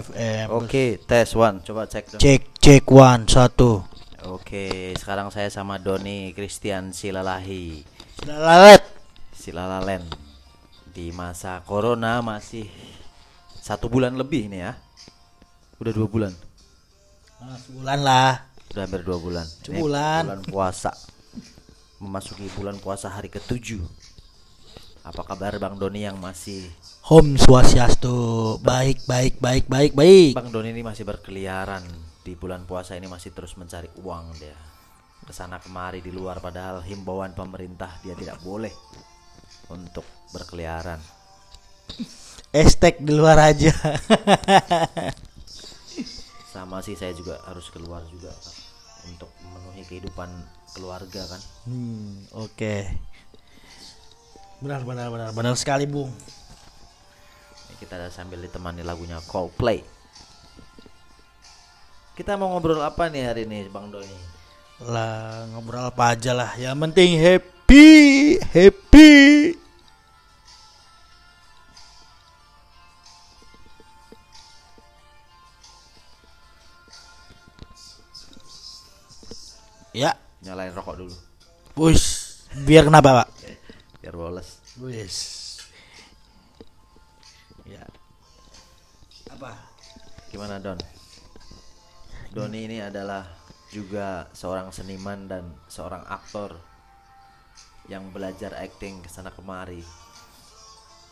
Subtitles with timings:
[0.00, 0.46] FM.
[0.52, 1.60] Oke, tes one.
[1.60, 2.20] Coba cek dong.
[2.20, 3.84] Cek cek one satu.
[4.28, 7.84] Oke, sekarang saya sama Doni Christian Silalahi.
[8.28, 8.84] Lalet.
[9.32, 10.04] Silalalen.
[10.92, 12.68] Di masa corona masih
[13.60, 14.72] satu bulan lebih nih ya.
[15.80, 16.32] Udah dua bulan.
[17.40, 18.32] Nah, sebulan lah.
[18.70, 19.46] Udah hampir dua bulan.
[19.48, 20.22] Ini Sebulan.
[20.28, 20.92] bulan puasa.
[22.00, 23.80] Memasuki bulan puasa hari ketujuh.
[25.00, 26.68] Apa kabar Bang Doni yang masih
[27.08, 28.56] Home Swastiastu.
[28.60, 30.36] Baik baik baik baik baik.
[30.36, 31.82] Bang Doni ini masih berkeliaran
[32.20, 34.56] di bulan puasa ini masih terus mencari uang dia
[35.24, 38.72] ke sana kemari di luar padahal himbauan pemerintah dia tidak boleh
[39.72, 40.98] untuk berkeliaran
[42.50, 43.70] Estek di luar aja.
[46.50, 48.34] sama sih saya juga harus keluar juga
[49.06, 50.28] untuk memenuhi kehidupan
[50.74, 51.40] keluarga kan
[51.70, 52.74] Hmm, oke.
[54.60, 56.12] Benar benar benar benar sekali, Bung.
[57.68, 60.00] Ini kita ada sambil ditemani lagunya Coldplay
[62.20, 64.12] kita mau ngobrol apa nih hari ini Bang Doni
[64.84, 66.52] Lah ngobrol apa aja lah.
[66.60, 67.88] Yang penting happy,
[68.52, 69.12] happy.
[79.96, 80.12] Ya,
[80.44, 81.16] nyalain rokok dulu
[81.72, 83.39] Wush, biar kenapa, Pak?
[84.10, 85.18] Biar boles Wis.
[87.62, 87.86] Ya.
[89.30, 89.54] Apa?
[90.34, 90.74] Gimana Don?
[92.34, 93.22] Doni ini adalah
[93.70, 96.58] juga seorang seniman dan seorang aktor
[97.86, 99.86] yang belajar acting ke sana kemari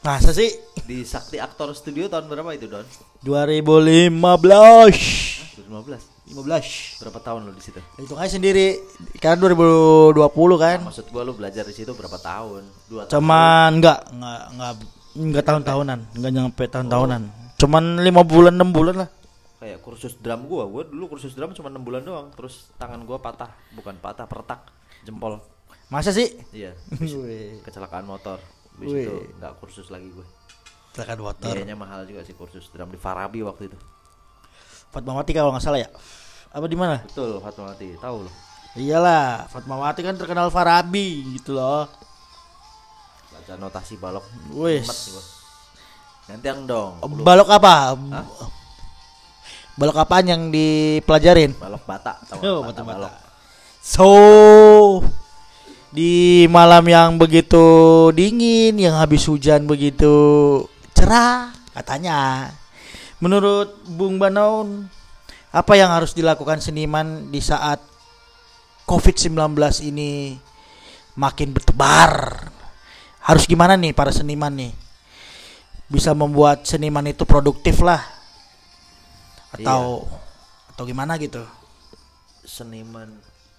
[0.02, 0.50] Masa sih?
[0.82, 2.82] di Sakti Aktor Studio tahun berapa itu Don?
[3.22, 4.10] 2015.
[4.10, 6.17] 2015.
[6.28, 7.00] 15.
[7.00, 7.80] Berapa tahun lo di situ?
[7.96, 8.78] Hitung aja sendiri.
[9.16, 10.20] Karena 2020
[10.60, 10.78] kan.
[10.84, 12.62] Maksud gua lo belajar di situ berapa tahun?
[12.88, 13.12] Dua tahun.
[13.16, 14.72] Cuman enggak enggak enggak
[15.18, 17.22] enggak tahun-tahunan, enggak nyampe tahun-tahunan.
[17.58, 19.08] Cuman 5 bulan 6 bulan lah.
[19.58, 23.18] Kayak kursus drum gua, gua dulu kursus drum cuma 6 bulan doang, terus tangan gua
[23.18, 24.70] patah, bukan patah, pertak
[25.02, 25.42] jempol.
[25.88, 26.36] Masa sih?
[26.52, 26.76] Iya,
[27.64, 28.36] kecelakaan motor.
[28.76, 30.26] Habis itu nggak kursus lagi gue.
[30.94, 31.50] Silakan motor.
[31.50, 33.78] Biayanya mahal juga sih kursus drum di Farabi waktu itu.
[34.92, 35.88] Fatmawati kalau nggak salah ya.
[36.58, 36.98] Apa di mana?
[37.00, 38.34] Betul, Fatmawati, tahu loh.
[38.74, 41.86] Iyalah, Fatmawati kan terkenal Farabi gitu loh.
[43.30, 44.26] Baca notasi balok.
[44.52, 44.82] Wis.
[44.82, 45.24] nih gua.
[46.28, 46.92] Gantian dong.
[47.00, 47.94] Lu- Balok apa?
[47.94, 48.26] Hah?
[49.74, 51.54] Balok apaan yang dipelajarin?
[51.54, 52.74] Balok bata, tahu Oh, nggak?
[52.74, 52.94] bata-bata.
[53.06, 53.14] balok.
[53.78, 54.08] So
[55.88, 57.62] di malam yang begitu
[58.12, 60.10] dingin, yang habis hujan begitu
[60.92, 62.50] cerah, katanya.
[63.18, 64.90] Menurut Bung Banaun,
[65.48, 67.80] apa yang harus dilakukan seniman di saat
[68.84, 69.56] COVID-19
[69.88, 70.36] ini
[71.16, 72.44] makin bertebar?
[73.24, 74.72] Harus gimana nih para seniman nih?
[75.88, 78.00] Bisa membuat seniman itu produktif lah.
[79.52, 80.04] Atau
[80.72, 81.44] atau gimana gitu?
[82.44, 83.08] Seniman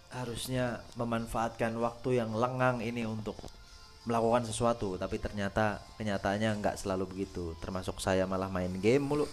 [0.10, 3.38] harusnya memanfaatkan waktu yang lengang ini untuk
[4.10, 7.54] melakukan sesuatu, tapi ternyata kenyataannya nggak selalu begitu.
[7.62, 9.26] Termasuk saya malah main game mulu.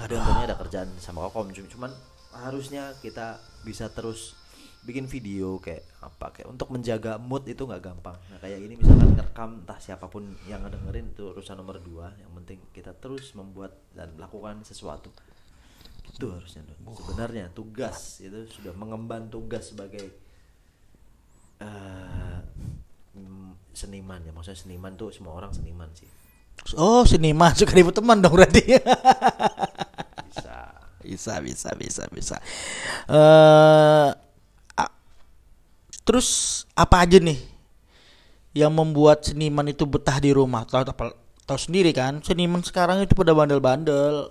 [0.00, 1.92] Ada untungnya ada kerjaan sama Kokom, cum- cuman
[2.32, 4.32] harusnya kita bisa terus
[4.82, 8.18] bikin video kayak apa kayak untuk menjaga mood itu nggak gampang.
[8.32, 12.10] Nah kayak ini misalkan ngerekam entah siapa pun yang ngedengerin itu urusan nomor dua.
[12.18, 15.12] Yang penting kita terus membuat dan melakukan sesuatu.
[16.10, 16.98] Itu harusnya Don.
[16.98, 20.10] Sebenarnya tugas itu sudah mengemban tugas sebagai
[23.14, 24.34] mm, seniman ya.
[24.34, 26.10] Maksudnya seniman tuh semua orang seniman sih.
[26.74, 28.66] Oh, seniman suka ribut teman dong berarti.
[31.02, 31.42] Bisa.
[31.42, 32.36] bisa, bisa, bisa,
[34.78, 34.94] a-
[36.06, 37.38] terus apa aja nih
[38.52, 40.64] yang membuat seniman itu betah di rumah?
[40.68, 41.12] Tahu tahu
[41.48, 44.30] tahu sendiri kan, seniman sekarang itu pada bandel-bandel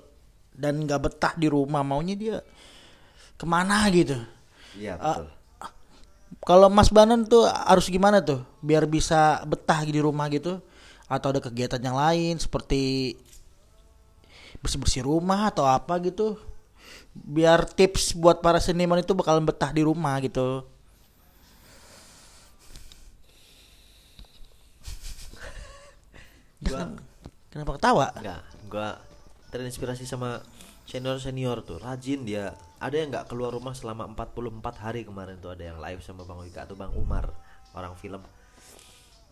[0.56, 2.38] dan nggak betah di rumah, maunya dia
[3.36, 4.18] ke mana gitu.
[4.78, 5.28] Iya betul.
[6.42, 10.58] Kalau Mas Banan tuh harus gimana tuh biar bisa betah di rumah gitu?
[11.12, 13.14] Atau ada kegiatan yang lain seperti
[14.62, 16.38] bersih-bersih rumah atau apa gitu?
[17.12, 20.64] Biar tips buat para seniman itu bakalan betah di rumah gitu.
[26.64, 26.88] Gua
[27.52, 28.08] Kenapa ketawa?
[28.16, 28.42] enggak,
[28.72, 28.96] gua
[29.52, 30.40] terinspirasi sama
[30.88, 32.56] senior senior tuh rajin dia.
[32.80, 36.40] Ada yang nggak keluar rumah selama 44 hari kemarin tuh ada yang live sama Bang
[36.40, 37.28] Wika atau Bang Umar
[37.76, 38.24] orang film.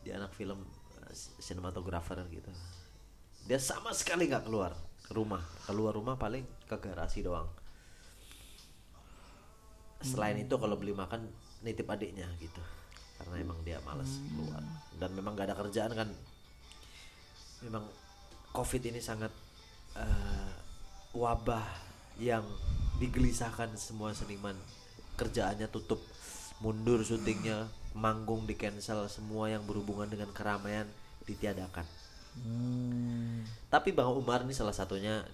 [0.04, 0.68] Dia anak film
[1.08, 2.52] eh, sinematografer gitu.
[3.48, 4.75] Dia sama sekali nggak keluar
[5.08, 5.40] ke rumah.
[5.64, 7.48] Keluar rumah paling ke garasi doang
[10.00, 11.28] selain itu kalau beli makan
[11.63, 12.62] nitip adiknya gitu.
[13.19, 14.63] Karena emang dia malas keluar.
[14.96, 16.10] Dan memang gak ada kerjaan kan.
[17.63, 17.84] Memang
[18.56, 19.31] covid ini sangat
[20.00, 20.51] eh,
[21.12, 21.66] wabah
[22.19, 22.44] yang
[23.00, 24.56] digelisahkan semua seniman.
[25.19, 26.00] Kerjaannya tutup
[26.63, 30.88] mundur syutingnya manggung di cancel semua yang berhubungan dengan keramaian
[31.28, 31.88] ditiadakan.
[32.40, 33.42] Hmm.
[33.74, 35.25] tapi Bang Umar ini salah satunya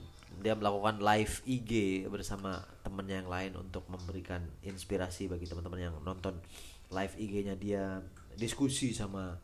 [0.42, 6.40] dia melakukan live IG bersama temennya yang lain untuk memberikan inspirasi bagi teman-teman yang nonton
[6.92, 8.02] live IG-nya dia.
[8.36, 9.36] Diskusi sama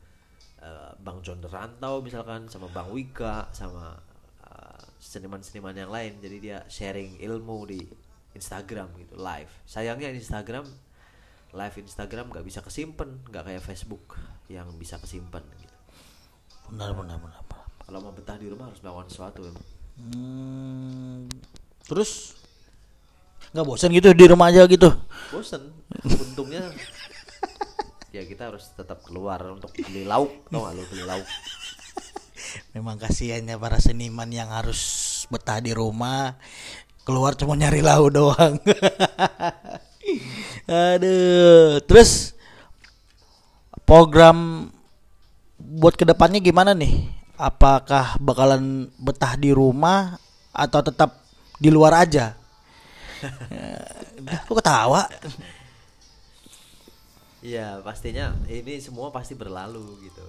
[0.60, 3.96] eh, Bang John Rantau misalkan sama Bang Wika sama
[4.44, 6.20] eh, seniman-seniman yang lain.
[6.20, 7.82] Jadi dia sharing ilmu di
[8.36, 9.52] Instagram gitu live.
[9.68, 10.68] Sayangnya Instagram
[11.52, 14.16] live Instagram nggak bisa kesimpan nggak kayak Facebook
[14.48, 15.76] yang bisa kesimpan gitu.
[16.72, 17.44] Benar benar benar.
[17.82, 21.28] kalau mau betah di rumah harus melakukan sesuatu memang Hmm.
[21.88, 22.38] Terus
[23.52, 24.88] nggak bosan gitu di rumah aja gitu?
[25.32, 25.72] bosen
[26.04, 26.72] untungnya
[28.16, 31.28] ya kita harus tetap keluar untuk beli lauk tau gak lu beli lauk
[32.76, 34.80] Memang kasihannya para seniman yang harus
[35.32, 36.36] betah di rumah
[37.08, 38.60] keluar cuma nyari lauk doang.
[40.68, 42.36] Aduh, terus
[43.88, 44.68] program
[45.56, 47.21] buat ke depannya gimana nih?
[47.42, 50.14] Apakah bakalan betah di rumah
[50.54, 51.26] atau tetap
[51.58, 52.38] di luar aja?
[54.46, 55.10] Kok ketawa?
[57.42, 60.22] Iya pastinya ini semua pasti berlalu gitu.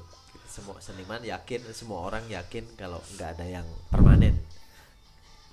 [0.49, 4.33] Semua seniman yakin semua orang yakin kalau nggak ada yang permanen.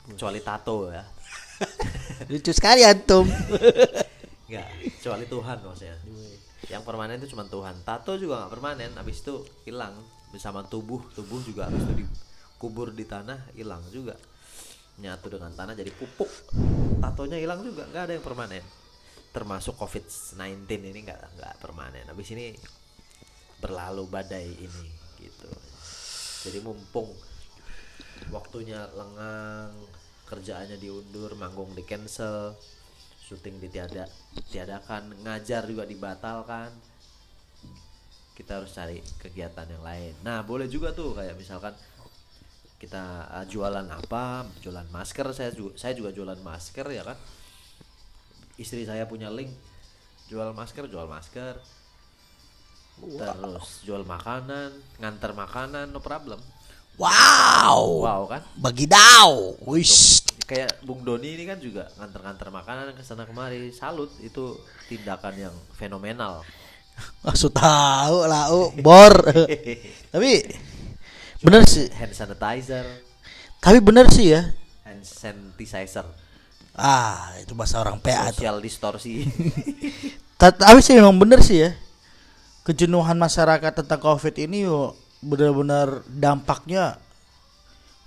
[0.08, 1.04] Kecuali tato ya.
[2.32, 3.28] Lucu sekali antum.
[4.48, 5.96] nggak kecuali Tuhan maksudnya.
[6.72, 7.84] Yang permanen itu cuma Tuhan.
[7.84, 13.06] Tato juga nggak permanen habis itu hilang bersama tubuh tubuh juga habis itu dikubur di
[13.06, 14.18] tanah hilang juga.
[15.00, 16.30] Nyatu dengan tanah jadi pupuk.
[17.00, 18.66] Tatonya hilang juga nggak ada yang permanen.
[19.30, 22.06] Termasuk COVID-19 ini nggak nggak permanen.
[22.10, 22.54] Habis ini
[23.60, 24.88] berlalu badai ini
[25.20, 25.52] gitu.
[26.48, 27.12] Jadi mumpung
[28.32, 29.72] waktunya lengang
[30.28, 32.54] kerjaannya diundur manggung di cancel
[33.24, 34.06] syuting ditiada
[34.50, 36.70] tiadakan ngajar juga dibatalkan
[38.40, 40.16] kita harus cari kegiatan yang lain.
[40.24, 41.76] Nah boleh juga tuh kayak misalkan
[42.80, 45.36] kita uh, jualan apa jualan masker.
[45.36, 47.20] Saya juga saya juga jualan masker ya kan?
[48.56, 49.52] Istri saya punya link
[50.32, 51.60] jual masker jual masker.
[53.00, 54.72] Terus jual makanan
[55.04, 56.40] ngantar makanan no problem.
[56.96, 58.08] Wow.
[58.08, 58.44] wow kan?
[58.56, 59.60] Bagi dau.
[59.68, 60.24] Wish.
[60.50, 63.70] kayak Bung Doni ini kan juga ngantar-ngantar makanan ke sana kemari.
[63.70, 64.58] Salut itu
[64.90, 66.42] tindakan yang fenomenal
[67.26, 68.50] Maksud tahu lah,
[68.80, 69.14] bor.
[70.14, 70.30] Tapi
[71.40, 71.88] bener sih.
[71.96, 72.84] hand sanitizer
[73.60, 74.42] Tapi bener sih ya.
[74.84, 76.04] hand sanitizer
[76.74, 79.28] Ah, itu bahasa orang PA social distorsi
[80.40, 81.76] Ta- Tapi sih memang bener sih ya.
[82.64, 86.96] Kejenuhan masyarakat tentang Covid ini yo benar-benar dampaknya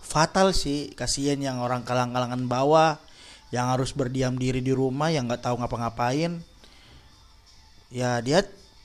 [0.00, 0.93] fatal sih.
[0.97, 2.97] Kasihan yang orang kalang-kalangan bawah
[3.53, 6.41] yang harus berdiam diri di rumah yang nggak tahu ngapa-ngapain.
[7.93, 8.41] Ya dia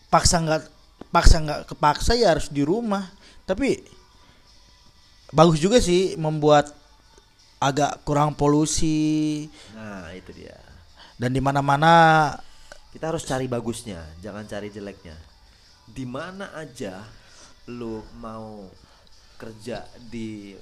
[0.07, 0.63] paksa nggak
[1.11, 3.07] paksa nggak kepaksa ya harus di rumah.
[3.47, 3.79] Tapi
[5.31, 6.71] bagus juga sih membuat
[7.57, 9.47] agak kurang polusi.
[9.75, 10.57] Nah itu dia.
[11.17, 12.33] Dan di mana-mana
[12.93, 15.17] kita harus cari bagusnya jangan cari jeleknya.
[15.87, 17.01] Di mana aja
[17.67, 18.67] lu mau
[19.37, 20.55] kerja di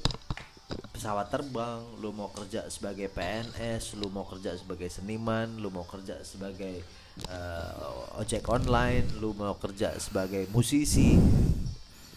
[0.92, 6.18] pesawat terbang lu mau kerja sebagai PNS lu mau kerja sebagai seniman lu mau kerja
[6.26, 6.82] sebagai
[7.24, 11.16] eh, ojek online lu mau kerja sebagai musisi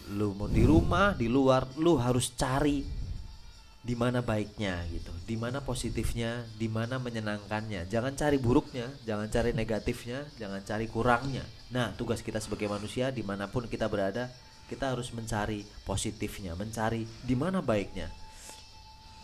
[0.09, 2.99] lu mau di rumah di luar lu harus cari
[3.79, 7.87] di mana baiknya gitu, di mana positifnya, di mana menyenangkannya.
[7.87, 11.47] Jangan cari buruknya, jangan cari negatifnya, jangan cari kurangnya.
[11.71, 14.27] Nah, tugas kita sebagai manusia di mana pun kita berada,
[14.67, 18.11] kita harus mencari positifnya, mencari di mana baiknya.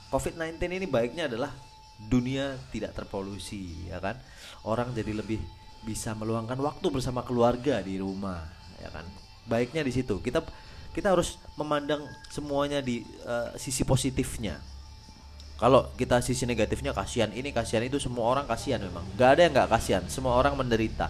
[0.09, 1.51] COVID-19 ini baiknya adalah
[2.07, 4.15] dunia tidak terpolusi, ya kan?
[4.63, 5.43] Orang jadi lebih
[5.85, 8.41] bisa meluangkan waktu bersama keluarga di rumah,
[8.81, 9.05] ya kan?
[9.45, 10.17] Baiknya di situ.
[10.19, 10.41] Kita
[10.91, 12.01] kita harus memandang
[12.33, 14.57] semuanya di eh, sisi positifnya.
[15.55, 19.05] Kalau kita sisi negatifnya kasihan ini kasihan itu semua orang kasihan memang.
[19.15, 20.03] Gak ada yang nggak kasihan.
[20.11, 21.07] Semua orang menderita.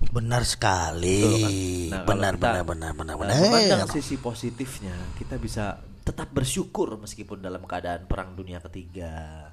[0.00, 1.20] benar sekali.
[1.22, 1.52] Betul kan?
[1.52, 3.34] Nah, benar, kita, benar benar benar benar.
[3.36, 9.52] memandang Eh, sisi positifnya, kita bisa tetap bersyukur meskipun dalam keadaan perang dunia ketiga.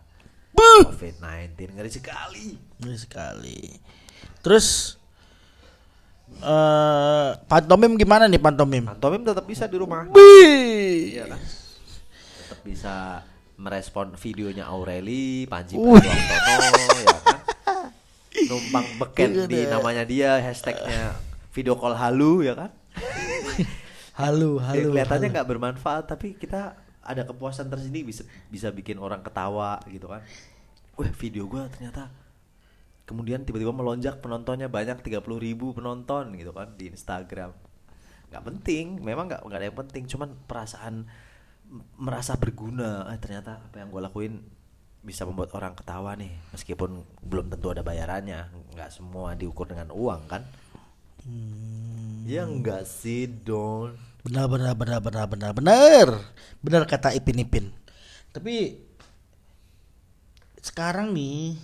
[0.56, 2.48] COVID-19 ngeri sekali.
[2.78, 3.60] benar sekali.
[4.40, 4.96] Terus
[6.38, 8.84] eh pantomim gimana nih pantomim?
[8.86, 10.06] Pantomim tetap bisa di rumah.
[10.14, 11.42] Iya kan?
[12.38, 12.96] Tetap bisa
[13.58, 15.76] merespon videonya Aureli, Panji.
[15.76, 17.40] Pragiwaksono, ya kan?
[18.48, 21.18] Numpang beken Iya di namanya dia hashtagnya
[21.50, 22.72] video call halu ya kan?
[24.18, 24.90] Halu, Ya, halu.
[24.92, 25.36] kelihatannya halu.
[25.38, 26.74] nggak bermanfaat tapi kita
[27.08, 30.22] ada kepuasan tersendiri bisa bisa bikin orang ketawa gitu kan.
[31.00, 32.12] Wah video gua ternyata
[33.08, 37.56] kemudian tiba-tiba melonjak penontonnya banyak 30.000 ribu penonton gitu kan di Instagram.
[38.28, 41.08] Nggak penting memang nggak nggak ada yang penting cuman perasaan
[41.96, 43.08] merasa berguna.
[43.08, 44.34] Eh ternyata apa yang gue lakuin
[45.00, 48.52] bisa membuat orang ketawa nih meskipun belum tentu ada bayarannya.
[48.76, 50.44] Nggak semua diukur dengan uang kan.
[52.28, 53.96] Ya enggak sih don
[54.28, 56.08] Benar benar benar benar benar benar.
[56.60, 57.72] Benar kata Ipin Ipin.
[58.36, 58.84] Tapi
[60.60, 61.56] sekarang nih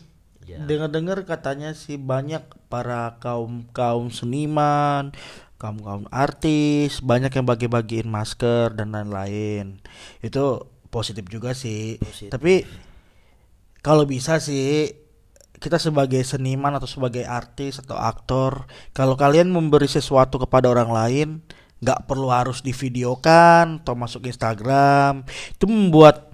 [0.43, 0.60] Ya.
[0.60, 5.15] dengar-dengar katanya sih banyak para kaum kaum seniman,
[5.55, 9.79] kaum kaum artis banyak yang bagi-bagiin masker dan lain-lain.
[10.20, 11.96] Itu positif juga sih.
[11.96, 12.27] Positif.
[12.27, 12.67] Tapi
[13.79, 14.91] kalau bisa sih
[15.63, 21.29] kita sebagai seniman atau sebagai artis atau aktor, kalau kalian memberi sesuatu kepada orang lain,
[21.84, 25.28] nggak perlu harus divideokan atau masuk Instagram.
[25.54, 26.32] Itu membuat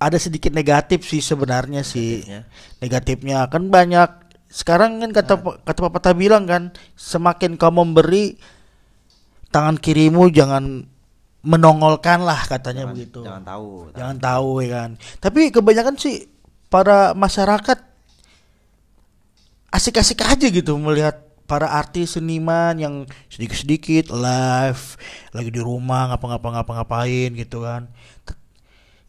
[0.00, 2.26] ada sedikit negatif sih sebenarnya sih.
[2.26, 2.42] Negatifnya?
[2.82, 4.10] Negatifnya kan banyak.
[4.50, 8.34] Sekarang kan kata kata pepatah bilang kan, semakin kau memberi
[9.54, 10.82] tangan kirimu jangan
[11.40, 13.20] menongolkan lah katanya jangan, begitu.
[13.24, 14.90] jangan tahu Jangan tahu ya kan.
[15.22, 16.26] Tapi kebanyakan sih
[16.66, 17.78] para masyarakat
[19.70, 22.94] asik-asik aja gitu melihat para artis seniman yang
[23.26, 24.94] sedikit-sedikit live
[25.34, 27.90] lagi di rumah ngapa-ngapa-ngapa-ngapain gitu kan.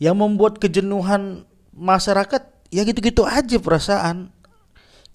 [0.02, 2.42] Yang membuat kejenuhan masyarakat
[2.74, 4.34] ya gitu-gitu aja perasaan.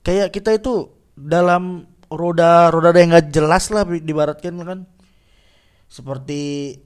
[0.06, 4.80] Kayak kita itu dalam roda-roda yang nggak jelas lah dibaratkan kan
[5.90, 6.78] seperti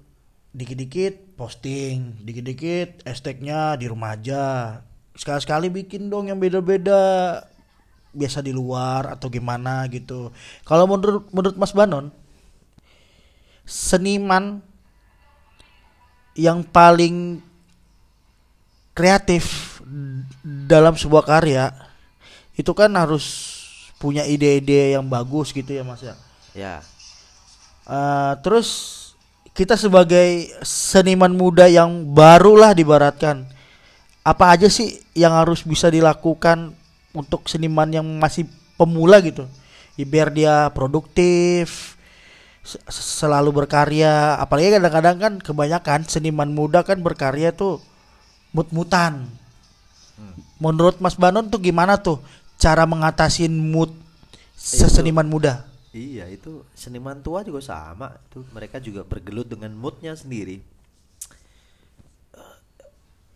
[0.56, 4.80] dikit-dikit posting, dikit-dikit hashtagnya di rumah aja.
[5.12, 7.44] Sekali-sekali bikin dong yang beda-beda.
[8.10, 10.34] Biasa di luar atau gimana gitu.
[10.66, 12.10] Kalau menurut menurut Mas Banon,
[13.62, 14.58] seniman
[16.34, 17.42] yang paling
[18.94, 19.78] kreatif
[20.42, 21.70] dalam sebuah karya
[22.58, 23.56] itu kan harus
[24.00, 26.14] punya ide-ide yang bagus gitu ya Mas ya.
[26.54, 26.74] ya
[27.90, 28.68] Eh, terus
[29.50, 33.42] kita sebagai seniman muda yang barulah dibaratkan
[34.22, 36.70] apa aja sih yang harus bisa dilakukan
[37.16, 38.46] untuk seniman yang masih
[38.78, 39.46] pemula gitu.
[39.98, 41.96] Ya, biar dia produktif
[42.64, 44.38] se- selalu berkarya.
[44.38, 47.82] Apalagi kadang-kadang kan kebanyakan seniman muda kan berkarya tuh
[48.54, 49.26] mut-mutan.
[50.60, 52.20] Menurut Mas Banon tuh gimana tuh
[52.60, 53.88] cara mengatasin mood
[54.52, 55.64] seseniman muda?
[55.90, 58.14] Iya itu seniman tua juga sama.
[58.28, 60.60] Itu mereka juga bergelut dengan moodnya sendiri.
[62.36, 62.56] Eh,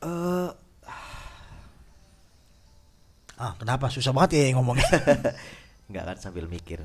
[0.05, 0.51] eh,
[3.35, 4.87] ah kenapa susah banget ya ngomongnya
[5.91, 6.81] nggak kan sambil mikir.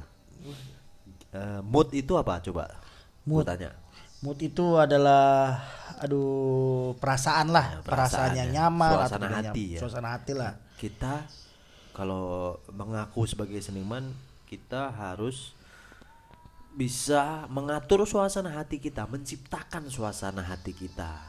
[1.29, 2.73] Eh, mood itu apa coba?
[3.23, 3.45] Mood.
[3.45, 3.69] Tanya.
[4.19, 5.61] Mood itu adalah
[6.01, 8.55] aduh perasaan lah, Ya, perasaan perasaan yang ya.
[8.65, 9.71] nyaman atau Suasana tidak hati nyaman.
[9.71, 9.79] ya.
[9.79, 10.51] Suasana hati lah.
[10.75, 11.13] Kita
[11.93, 12.23] kalau
[12.73, 14.11] mengaku sebagai seniman
[14.49, 15.53] kita harus
[16.73, 21.19] bisa mengatur suasana hati kita, menciptakan suasana hati kita.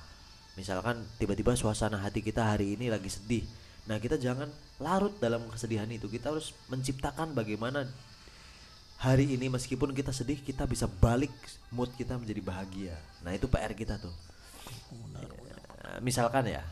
[0.54, 3.44] Misalkan tiba-tiba suasana hati kita hari ini lagi sedih.
[3.88, 4.50] Nah, kita jangan
[4.82, 6.08] larut dalam kesedihan itu.
[6.10, 7.88] Kita harus menciptakan bagaimana
[9.00, 11.32] hari ini meskipun kita sedih, kita bisa balik
[11.72, 12.96] mood kita menjadi bahagia.
[13.24, 14.12] Nah, itu PR kita tuh.
[15.16, 15.28] Ya,
[16.04, 16.62] misalkan ya,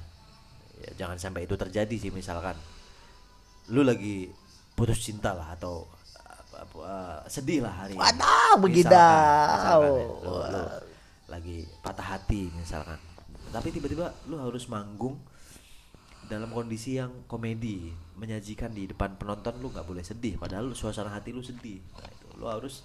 [0.79, 2.55] ya jangan sampai itu terjadi sih misalkan
[3.69, 4.31] lu lagi
[4.79, 5.85] putus cinta lah atau
[6.79, 8.01] uh, sedih lah hari ini.
[8.01, 8.89] Wadah, begitu.
[8.89, 10.63] Misalkan, misalkan ya, lu, lu
[11.29, 12.99] lagi patah hati misalkan.
[13.49, 15.17] Tapi tiba-tiba lu harus manggung
[16.29, 17.89] dalam kondisi yang komedi,
[18.21, 21.81] menyajikan di depan penonton lu nggak boleh sedih padahal lu suasana hati lu sedih.
[21.97, 22.85] Nah, itu lu harus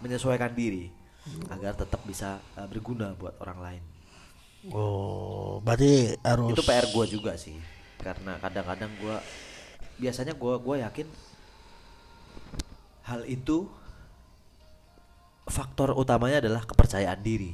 [0.00, 0.88] menyesuaikan diri
[1.52, 3.82] agar tetap bisa uh, berguna buat orang lain.
[4.72, 7.56] Oh, berarti harus Itu PR gua juga sih.
[8.00, 9.20] Karena kadang-kadang gua
[10.00, 11.08] biasanya gua gua yakin
[13.04, 13.68] hal itu
[15.44, 17.52] faktor utamanya adalah kepercayaan diri.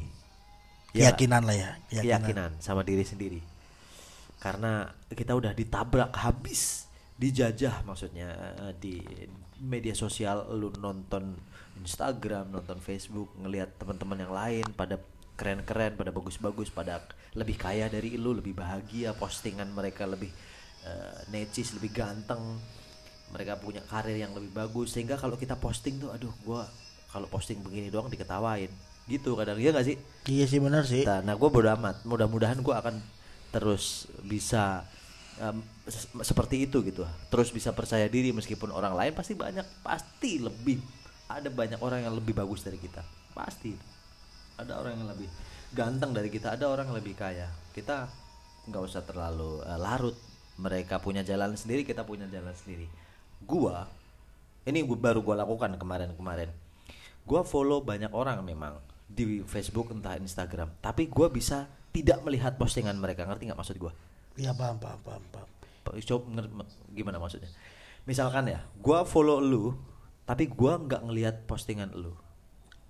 [0.95, 3.56] Ya, keyakinan lah ya, keyakinan sama diri sendiri.
[4.47, 6.87] Karena kita udah ditabrak habis,
[7.19, 8.31] dijajah maksudnya
[8.63, 9.03] eh, di
[9.59, 11.35] media sosial lu nonton
[11.83, 15.03] Instagram, nonton Facebook, ngelihat teman-teman yang lain pada
[15.35, 17.03] keren-keren, pada bagus-bagus, pada
[17.35, 20.31] lebih kaya dari lu, lebih bahagia, postingan mereka lebih
[20.87, 22.63] eh, necis, lebih ganteng.
[23.35, 26.71] Mereka punya karir yang lebih bagus sehingga kalau kita posting tuh aduh gua
[27.11, 28.71] kalau posting begini doang diketawain.
[29.11, 29.99] Gitu kadang ya gak sih?
[30.31, 31.03] Iya sih benar sih.
[31.03, 32.07] Nah, nah gue bodo amat.
[32.07, 33.03] Mudah-mudahan gue akan
[33.55, 34.87] terus bisa
[35.87, 37.05] se- seperti itu gitu.
[37.29, 40.81] Terus bisa percaya diri meskipun orang lain pasti banyak, pasti lebih.
[41.27, 43.03] Ada banyak orang yang lebih bagus dari kita.
[43.35, 43.75] Pasti.
[44.57, 45.29] Ada orang yang lebih
[45.75, 47.51] ganteng dari kita ada orang yang lebih kaya.
[47.75, 48.09] Kita
[48.71, 50.17] nggak usah terlalu eh, larut.
[50.57, 52.89] Mereka punya jalan sendiri kita punya jalan sendiri.
[53.45, 53.85] Gua
[54.65, 56.49] ini gua baru gua lakukan kemarin-kemarin.
[57.27, 60.73] Gua follow banyak orang memang di Facebook entah Instagram.
[60.81, 63.97] Tapi gua bisa tidak melihat postingan mereka ngerti nggak maksud gua
[64.37, 65.25] Iya paham paham paham.
[65.33, 65.49] paham.
[66.05, 66.53] coba ngerti
[66.93, 67.49] gimana maksudnya
[68.05, 69.73] misalkan ya gua follow lu
[70.29, 72.13] tapi gua nggak ngelihat postingan lu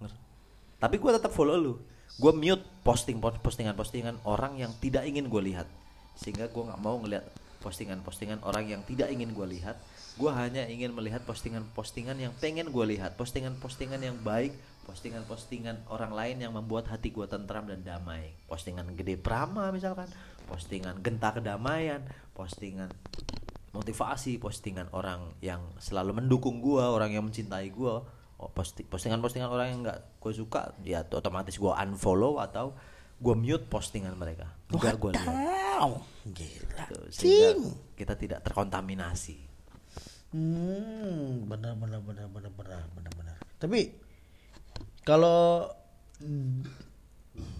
[0.02, 0.18] Ngerti?
[0.82, 1.74] tapi gua tetap follow lu
[2.18, 5.70] gua mute posting postingan postingan orang yang tidak ingin gue lihat
[6.18, 7.26] sehingga gua nggak mau ngelihat
[7.62, 9.74] postingan-postingan orang yang tidak ingin gue lihat
[10.14, 14.54] gua hanya ingin melihat postingan-postingan yang pengen gue lihat postingan-postingan yang baik
[14.86, 18.32] postingan-postingan orang lain yang membuat hati gua tentram dan damai.
[18.46, 20.06] Postingan gede prama misalkan
[20.46, 22.86] postingan genta kedamaian postingan
[23.74, 28.06] motivasi postingan orang yang selalu mendukung gua orang yang mencintai gua.
[28.36, 32.76] Oh, posti- postingan-postingan orang yang nggak gue suka ya otomatis gua unfollow atau
[33.18, 34.52] gua mute postingan mereka.
[34.70, 35.36] Nggak gua lihat.
[36.26, 36.84] Gila.
[36.88, 37.50] Gitu, sehingga
[37.96, 39.40] kita tidak terkontaminasi.
[40.36, 43.36] Hmm, benar benar benar benar benar benar benar.
[43.56, 44.05] Tapi
[45.06, 45.70] kalau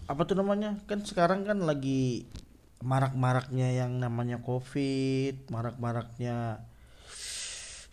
[0.03, 0.75] apa tuh namanya?
[0.83, 2.27] Kan sekarang kan lagi
[2.83, 6.61] marak-maraknya yang namanya Covid, marak-maraknya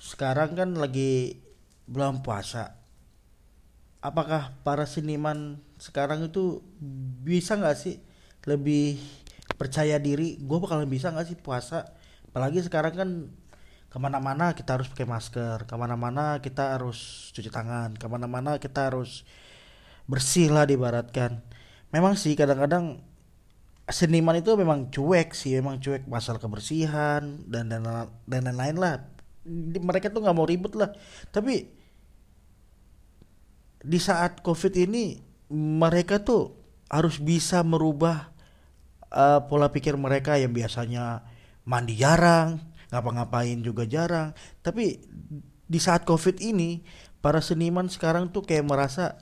[0.03, 1.41] sekarang kan lagi
[1.87, 2.77] bulan puasa.
[4.05, 6.61] Apakah para seniman sekarang itu
[7.25, 7.97] bisa nggak sih
[8.45, 9.01] lebih
[9.57, 10.37] percaya diri?
[10.43, 11.89] Gue bakalan bisa nggak sih puasa?
[12.29, 13.11] Apalagi sekarang kan
[13.89, 18.91] ke mana-mana kita harus pakai masker, ke mana-mana kita harus cuci tangan, ke mana-mana kita
[18.91, 19.23] harus
[20.05, 21.41] bersih lah dibaratkan.
[21.95, 23.01] Memang sih kadang-kadang
[23.89, 27.85] seniman itu memang cuek sih, memang cuek masalah kebersihan dan dan
[28.25, 28.95] dan lain-lain lah.
[29.79, 30.91] Mereka tuh nggak mau ribet lah.
[31.29, 31.69] Tapi
[33.85, 35.21] di saat covid ini
[35.53, 36.57] mereka tuh
[36.89, 38.33] harus bisa merubah
[39.13, 41.25] eh, pola pikir mereka yang biasanya
[41.69, 44.33] mandi jarang, ngapa-ngapain juga jarang.
[44.65, 45.01] Tapi
[45.65, 46.85] di saat covid ini
[47.25, 49.17] para seniman sekarang tuh kayak merasa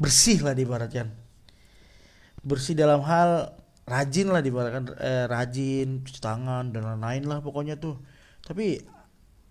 [0.00, 1.12] bersih lah dibaratkan.
[2.40, 3.52] Bersih dalam hal
[3.84, 8.00] rajin lah dibaratkan eh, rajin cuci tangan dan lain-lain lah pokoknya tuh.
[8.40, 8.80] Tapi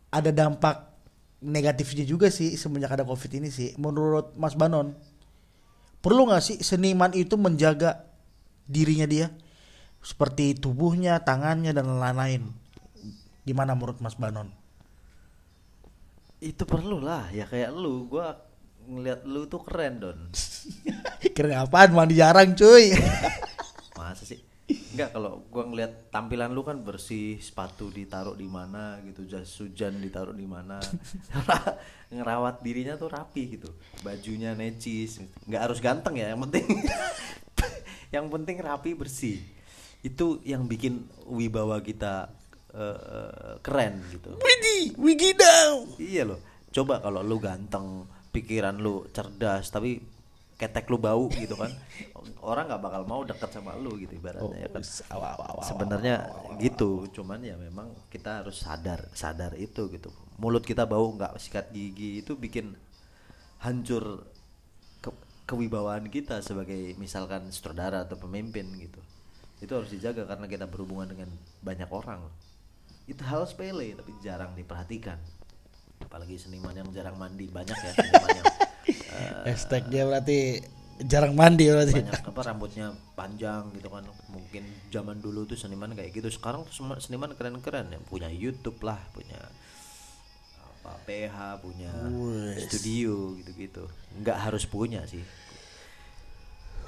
[0.09, 0.89] ada dampak
[1.45, 3.77] negatifnya juga sih semenjak ada covid ini sih.
[3.77, 4.97] Menurut Mas Banon,
[6.01, 8.09] perlu nggak sih seniman itu menjaga
[8.65, 9.29] dirinya dia
[10.01, 12.49] seperti tubuhnya, tangannya dan lain-lain.
[13.45, 14.59] Gimana menurut Mas Banon?
[16.39, 18.31] itu perlu lah ya kayak lu gua
[18.89, 20.19] ngeliat lu tuh keren don.
[21.37, 21.93] Keren apaan?
[21.93, 22.91] Mandi jarang cuy.
[23.99, 24.41] masa sih?
[24.69, 30.01] Enggak kalau gua ngeliat tampilan lu kan bersih sepatu ditaruh di mana gitu jas hujan
[30.01, 30.81] ditaruh di mana.
[32.13, 33.69] Ngerawat dirinya tuh rapi gitu.
[34.01, 36.65] Bajunya necis nggak harus ganteng ya yang penting.
[38.09, 39.37] Yang penting rapi bersih.
[40.01, 42.33] Itu yang bikin wibawa kita
[42.73, 44.33] eh, keren gitu.
[44.37, 45.85] Widih, wigidau.
[46.01, 46.41] Iya loh.
[46.69, 49.99] Coba kalau lu ganteng, pikiran lu cerdas, tapi
[50.59, 51.71] ketek lu bau gitu kan.
[52.43, 54.83] Orang nggak bakal mau deket sama lu gitu ibaratnya ya kan.
[55.63, 56.15] Sebenarnya
[56.59, 60.11] gitu, cuman ya memang kita harus sadar, sadar itu gitu.
[60.35, 62.75] Mulut kita bau nggak sikat gigi itu bikin
[63.59, 64.23] hancur
[64.99, 68.99] ke- kewibawaan kita sebagai misalkan sutradara atau pemimpin gitu.
[69.59, 71.31] Itu harus dijaga karena kita berhubungan dengan
[71.63, 72.23] banyak orang.
[73.07, 75.19] Itu hal sepele tapi jarang diperhatikan.
[76.03, 77.47] Apalagi seniman yang jarang mandi.
[77.47, 78.47] Banyak ya seniman yang
[79.47, 80.39] Hashtagnya berarti
[80.99, 81.95] jarang mandi berarti.
[82.03, 84.03] banyak apa rambutnya panjang gitu kan.
[84.31, 86.27] Mungkin zaman dulu tuh seniman kayak gitu.
[86.31, 87.99] Sekarang tuh semua seniman keren-keren ya.
[88.03, 89.39] Punya YouTube lah punya
[90.59, 91.91] apa PH punya
[92.67, 93.87] studio gitu-gitu.
[94.19, 95.23] Nggak harus punya sih.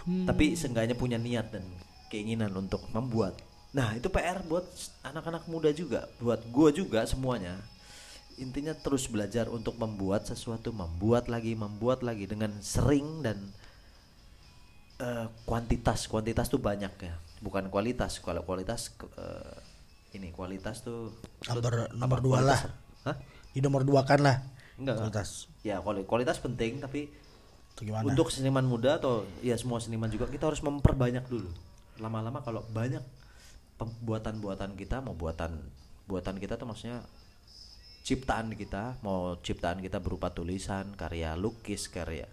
[0.02, 1.62] Tapi seenggaknya punya niat dan
[2.10, 3.38] keinginan untuk membuat.
[3.72, 4.68] Nah itu PR buat
[5.08, 7.56] anak-anak muda juga buat gua juga semuanya
[8.42, 13.38] intinya terus belajar untuk membuat sesuatu membuat lagi membuat lagi dengan sering dan
[14.98, 19.58] eh, kuantitas kuantitas tuh banyak ya bukan kualitas kalau kualitas eh,
[20.18, 21.14] ini kualitas tuh
[21.48, 22.60] Nomor- nomor dua lah.
[23.08, 23.16] Hah?
[23.56, 24.44] Di nomor dua kan lah.
[24.76, 25.00] Enggak.
[25.00, 25.48] Kualitas.
[25.62, 27.06] ya kuali- kualitas penting tapi
[27.78, 28.02] gimana?
[28.04, 31.50] untuk seniman muda atau ya semua seniman juga kita harus memperbanyak dulu
[32.02, 33.02] lama-lama kalau banyak
[34.02, 35.58] buatan-buatan kita mau buatan
[36.06, 37.02] buatan kita tuh maksudnya
[38.02, 42.26] ciptaan kita mau ciptaan kita berupa tulisan karya lukis karya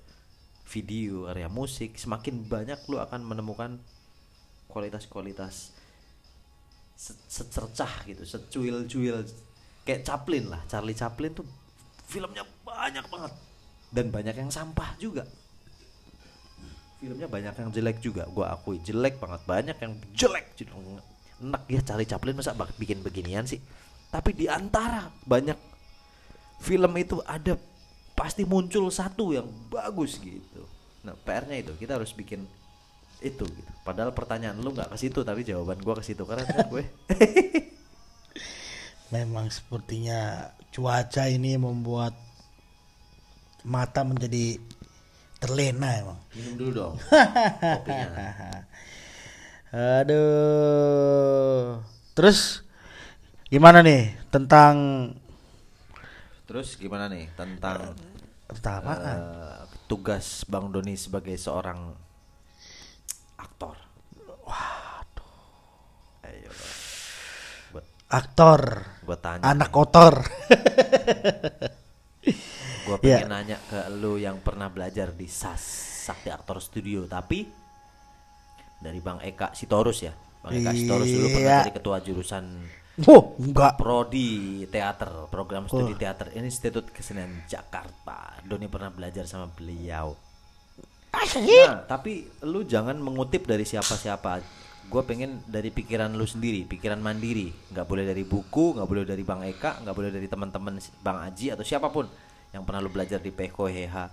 [0.64, 3.76] video karya musik semakin banyak lu akan menemukan
[4.68, 5.72] kualitas-kualitas
[6.98, 9.24] se- secercah gitu secuil-cuil
[9.88, 10.60] kayak Chaplin lah.
[10.68, 11.48] Charlie Chaplin tuh
[12.04, 13.32] filmnya banyak banget.
[13.88, 15.24] Dan banyak yang sampah juga.
[17.00, 18.76] Filmnya banyak yang jelek juga gua akui.
[18.84, 20.52] Jelek banget banyak yang jelek.
[21.40, 23.62] Enak ya cari Chaplin masa bikin beginian sih
[24.08, 25.58] tapi di antara banyak
[26.64, 27.54] film itu ada
[28.18, 30.66] pasti muncul satu yang bagus gitu.
[31.06, 32.42] Nah PR-nya itu kita harus bikin
[33.22, 33.72] itu gitu.
[33.86, 36.26] Padahal pertanyaan lu nggak ke situ tapi jawaban gua ke situ.
[36.26, 36.84] Karena kan gue?
[39.14, 42.12] Memang sepertinya cuaca ini membuat
[43.64, 44.60] mata menjadi
[45.38, 46.18] terlena emang.
[46.34, 46.94] minum dulu dong
[47.78, 48.66] kopinya.
[50.02, 51.78] Aduh.
[52.18, 52.66] Terus
[53.48, 54.76] gimana nih tentang
[56.44, 57.96] terus gimana nih tentang
[58.48, 59.20] tentang apaan?
[59.20, 59.56] eh,
[59.88, 61.92] tugas Bang Doni sebagai seorang
[63.36, 63.76] aktor
[64.44, 65.32] waduh
[66.24, 66.50] ayo
[67.70, 68.60] buat Aktor,
[69.04, 70.14] buat tanya anak kotor.
[72.88, 73.20] gue Ya.
[73.20, 75.60] pengen nanya ke lu yang pernah belajar di SAS
[76.08, 77.44] Sakti Aktor Studio tapi
[78.80, 81.58] dari Bang Eka Sitorus ya Bang Eka Sitorus dulu pernah Iya.
[81.60, 82.44] jadi ketua jurusan
[83.06, 83.78] Wow, enggak.
[83.78, 90.18] Prodi Teater program studi teater Institut Kesenian Jakarta Doni pernah belajar sama beliau
[91.66, 94.44] Nah, tapi lu jangan mengutip dari siapa-siapa.
[94.88, 97.52] Gue pengen dari pikiran lu sendiri, pikiran mandiri.
[97.72, 101.52] Nggak boleh dari buku, nggak boleh dari Bang Eka, nggak boleh dari teman-teman Bang Aji
[101.52, 102.08] atau siapa pun
[102.56, 104.08] yang pernah lu belajar di Peko Heha.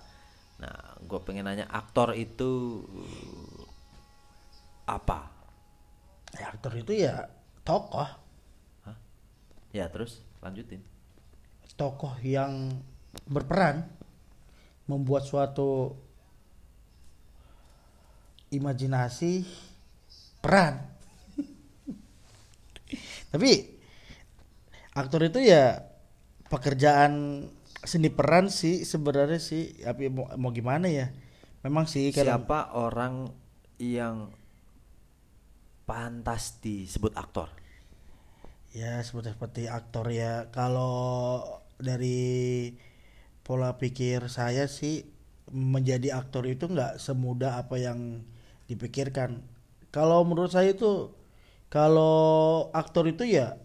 [0.56, 2.84] Nah, gue pengen nanya aktor itu
[4.84, 5.32] apa?
[6.36, 7.28] Ya, aktor itu ya
[7.64, 8.25] tokoh?
[9.76, 10.80] Ya terus lanjutin.
[11.76, 12.72] tokoh yang
[13.28, 13.84] berperan
[14.88, 15.92] membuat suatu
[18.48, 19.44] imajinasi
[20.40, 20.80] peran.
[23.36, 23.76] Tapi
[24.96, 25.84] aktor itu ya
[26.48, 27.44] pekerjaan
[27.84, 31.12] seni peran sih sebenarnya sih tapi mau, mau gimana ya?
[31.60, 33.28] Memang sih Siapa orang
[33.76, 34.32] yang
[35.84, 37.65] pantas disebut aktor?
[38.76, 40.52] Ya seperti seperti aktor ya.
[40.52, 41.40] Kalau
[41.80, 42.76] dari
[43.40, 45.08] pola pikir saya sih
[45.48, 48.28] menjadi aktor itu nggak semudah apa yang
[48.68, 49.40] dipikirkan.
[49.88, 51.08] Kalau menurut saya itu
[51.72, 53.56] kalau aktor itu ya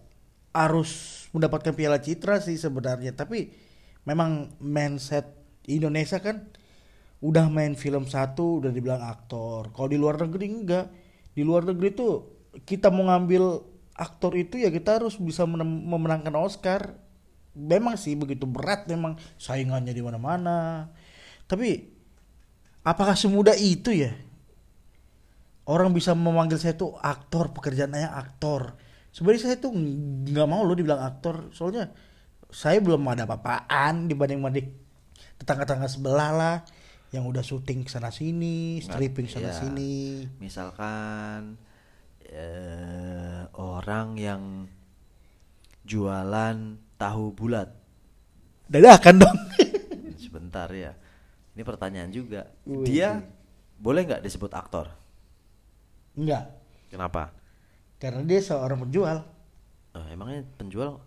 [0.55, 3.11] harus mendapatkan piala citra sih sebenarnya.
[3.11, 3.51] Tapi
[4.07, 5.27] memang mindset
[5.67, 6.47] Indonesia kan
[7.19, 9.75] udah main film satu udah dibilang aktor.
[9.75, 10.87] Kalau di luar negeri enggak.
[11.35, 12.13] Di luar negeri tuh
[12.63, 16.95] kita mau ngambil aktor itu ya kita harus bisa memenangkan Oscar.
[17.51, 20.87] Memang sih begitu berat memang saingannya di mana-mana.
[21.45, 21.83] Tapi
[22.81, 24.15] apakah semudah itu ya?
[25.67, 28.75] Orang bisa memanggil saya tuh aktor, pekerjaannya aktor.
[29.11, 31.91] Sebenarnya saya tuh nggak mau loh dibilang aktor, soalnya
[32.47, 34.67] saya belum ada apa-apaan dibanding-banding
[35.39, 36.55] tetangga-tetangga sebelah lah
[37.11, 39.59] yang udah syuting sana sini, stripping sana Iya.
[39.67, 40.23] sini.
[40.39, 41.59] Misalkan
[42.31, 44.43] eh, orang yang
[45.83, 46.57] jualan
[46.95, 47.69] tahu bulat.
[48.71, 49.37] Dadakan dong.
[50.23, 50.95] Sebentar ya.
[51.51, 52.47] Ini pertanyaan juga.
[52.63, 52.87] Wih.
[52.87, 53.19] Dia
[53.75, 54.87] boleh nggak disebut aktor?
[56.15, 56.51] Enggak,
[56.91, 57.31] Kenapa?
[58.01, 59.23] karena dia seorang penjual.
[59.95, 60.99] Eh, emangnya penjual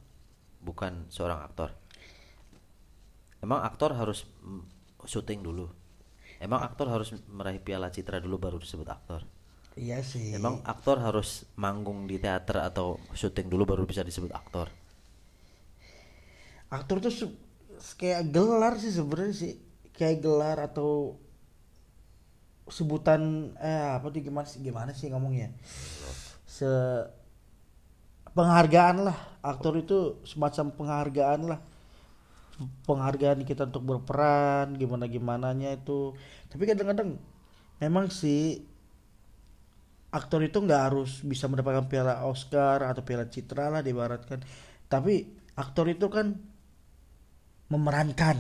[0.65, 1.73] bukan seorang aktor?
[3.45, 4.25] Emang aktor harus
[5.05, 5.69] syuting dulu?
[6.41, 9.21] Emang aktor harus meraih piala citra dulu baru disebut aktor?
[9.75, 10.39] Iya sih.
[10.39, 14.71] Emang aktor harus manggung di teater atau syuting dulu baru bisa disebut aktor?
[16.75, 17.31] aktor tuh
[17.95, 19.53] kayak gelar sih sebenarnya sih.
[19.95, 21.15] Kayak gelar atau
[22.67, 25.55] sebutan eh apa tuh gimana sih gimana sih ngomongnya?
[26.47, 26.67] Se
[28.35, 29.19] penghargaan lah.
[29.43, 31.61] Aktor itu semacam penghargaan lah.
[32.87, 36.15] Penghargaan kita untuk berperan gimana gimananya itu.
[36.51, 37.19] Tapi kadang-kadang
[37.79, 38.74] memang sih
[40.15, 44.39] aktor itu nggak harus bisa mendapatkan piala Oscar atau piala Citra lah dibaratkan
[44.87, 45.27] tapi
[45.59, 46.39] aktor itu kan
[47.73, 48.39] memerankan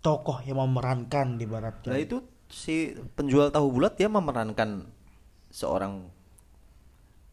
[0.00, 2.18] tokoh yang memerankan dibaratkan Nah itu
[2.50, 4.88] si penjual tahu bulat dia memerankan
[5.52, 6.08] seorang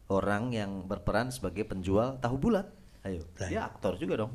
[0.08, 2.66] orang yang berperan sebagai penjual tahu bulat.
[3.04, 3.48] Ayo, Lah.
[3.48, 4.32] dia aktor juga dong.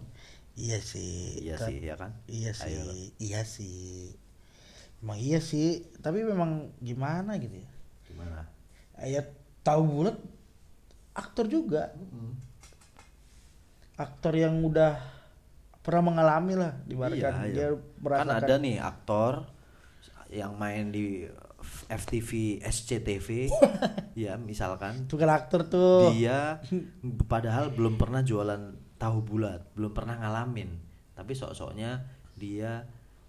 [0.54, 2.12] iya sih Iya Kan- sih, ya kan?
[2.30, 2.84] iya sih Ayo.
[3.18, 4.14] iya sih
[5.02, 7.70] emang iya sih tapi memang gimana gitu ya
[8.06, 8.46] Gimana?
[9.02, 9.22] Ya
[9.66, 10.18] tahu bulat
[11.14, 11.94] aktor juga.
[13.94, 14.98] Aktor yang udah
[15.84, 17.68] pernah mengalami lah dibaratkan Iya, dia iya.
[17.76, 18.40] Kan merasakan.
[18.40, 19.34] ada nih aktor
[20.34, 21.28] yang main di
[21.92, 23.52] FTV SCTV
[24.26, 25.06] ya misalkan.
[25.06, 26.10] Itu kan aktor tuh.
[26.16, 26.58] Dia
[27.32, 30.74] padahal belum pernah jualan tahu bulat belum pernah ngalamin.
[31.14, 32.02] Tapi sok-soknya
[32.34, 32.82] dia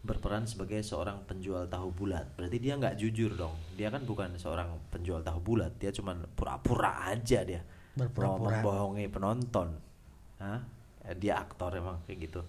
[0.05, 2.37] berperan sebagai seorang penjual tahu bulat.
[2.37, 3.57] Berarti dia nggak jujur dong.
[3.73, 5.73] Dia kan bukan seorang penjual tahu bulat.
[5.81, 7.65] Dia cuman pura-pura aja dia.
[7.97, 8.37] Berpura-pura.
[8.37, 9.69] Mau membohongi penonton.
[10.45, 10.61] Hah?
[11.09, 12.45] Eh, Dia aktor emang kayak gitu.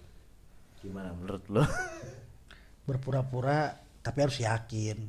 [0.84, 1.64] Gimana menurut lo?
[2.88, 3.72] berpura-pura
[4.04, 5.00] tapi harus yakin.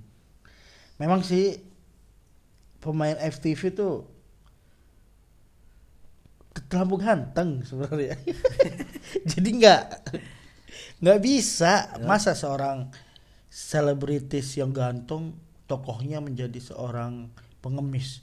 [1.02, 1.58] Memang sih
[2.78, 4.06] pemain FTV tuh
[6.70, 8.14] terlalu ganteng sebenarnya.
[9.34, 9.82] Jadi nggak
[11.00, 12.88] nggak bisa masa seorang
[13.50, 17.32] selebritis yang ganteng tokohnya menjadi seorang
[17.64, 18.22] pengemis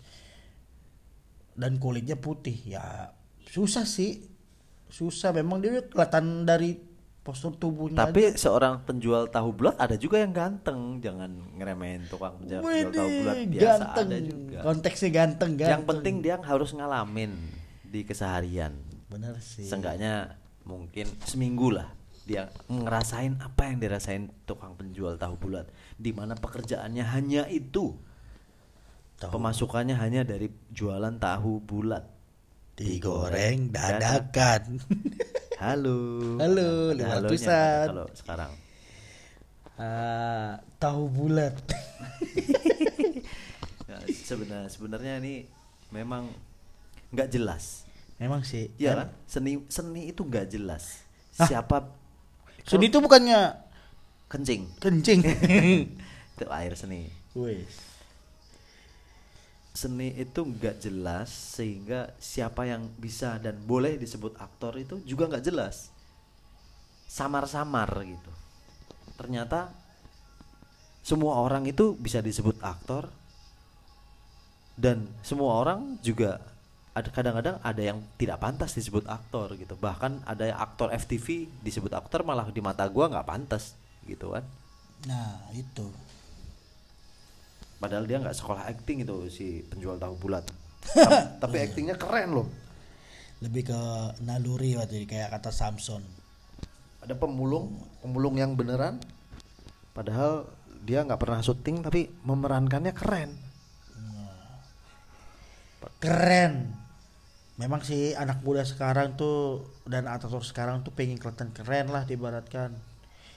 [1.54, 3.13] dan kulitnya putih ya
[3.50, 4.26] susah sih
[4.94, 6.78] susah memang dia kelihatan dari
[7.24, 11.00] postur tubuhnya Tapi seorang penjual tahu bulat ada juga yang ganteng.
[11.00, 12.62] Jangan ngeremehin tukang penjual,
[12.92, 14.08] tahu bulat biasa ganteng.
[14.12, 14.58] ada juga.
[14.60, 15.72] Konteksnya ganteng, ganteng.
[15.72, 17.32] Yang penting dia harus ngalamin
[17.88, 18.76] di keseharian.
[19.08, 19.63] bener sih.
[19.63, 20.36] Seenggaknya
[20.68, 27.03] mungkin seminggu lah dia ngerasain apa yang dirasain tukang penjual tahu bulat di mana pekerjaannya
[27.05, 27.95] hanya itu
[29.13, 29.29] Tahu.
[29.29, 32.03] pemasukannya hanya dari jualan tahu bulat
[32.73, 34.81] digoreng dadakan.
[35.63, 37.86] halo Halo, lima ratusan.
[37.88, 38.51] kalau sekarang
[39.73, 41.55] Ah, tahu bulat.
[43.83, 45.45] Nah, sebenarnya sebenarnya ini
[45.89, 46.25] memang
[47.09, 47.86] nggak jelas
[48.17, 48.73] Memang sih.
[48.75, 51.05] ya kan seni seni itu nggak jelas
[51.38, 51.45] Hah?
[51.45, 51.93] siapa
[52.63, 53.63] Seni itu bukannya
[54.34, 55.21] kencing kencing.
[56.34, 57.06] itu air seni
[57.38, 57.93] Wes.
[59.73, 65.45] seni itu nggak jelas sehingga siapa yang bisa dan boleh disebut aktor itu juga nggak
[65.45, 65.93] jelas
[67.06, 68.32] samar-samar gitu
[69.17, 69.69] ternyata
[71.06, 73.10] semua orang itu bisa disebut aktor
[74.73, 76.41] dan semua orang juga
[76.93, 79.73] ada kadang-kadang ada yang tidak pantas disebut aktor gitu.
[79.73, 83.73] Bahkan ada yang aktor FTV disebut aktor malah di mata gua nggak pantas
[84.06, 84.45] gitu kan.
[85.10, 85.89] Nah, itu.
[87.82, 90.47] padahal dia nggak sekolah acting itu si penjual tahu bulat.
[90.88, 92.47] Tapi, tapi actingnya keren loh.
[93.43, 93.79] Lebih ke
[94.23, 96.03] naluri waktu itu, kayak kata Samson.
[97.03, 99.03] ada pemulung pemulung yang beneran.
[99.91, 100.47] Padahal
[100.88, 103.32] dia nggak pernah syuting tapi memerankannya keren.
[105.99, 106.83] Keren.
[107.54, 112.74] Memang sih anak muda sekarang tuh dan aktor sekarang tuh pengen kelihatan keren lah dibaratkan.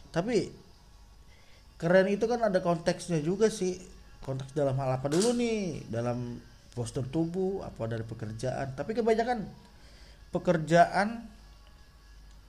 [0.09, 0.49] Tapi
[1.77, 3.77] keren itu kan ada konteksnya juga sih.
[4.25, 5.87] Konteks dalam hal apa dulu nih?
[5.93, 6.41] Dalam
[6.75, 8.73] postur tubuh, apa dari pekerjaan.
[8.75, 9.45] Tapi kebanyakan
[10.33, 11.29] pekerjaan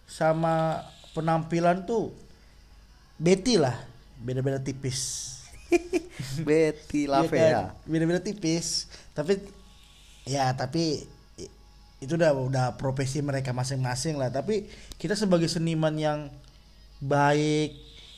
[0.07, 2.15] sama penampilan tuh
[3.19, 3.75] beti lah,
[4.23, 5.33] beda-beda tipis.
[6.47, 7.65] Betty Iya Lavea kan?
[7.83, 9.35] beda-beda tipis tapi
[10.23, 11.03] ya tapi
[11.97, 14.29] itu udah udah profesi mereka masing-masing lah.
[14.29, 14.69] Tapi
[15.01, 16.29] kita sebagai seniman yang
[17.01, 17.73] baik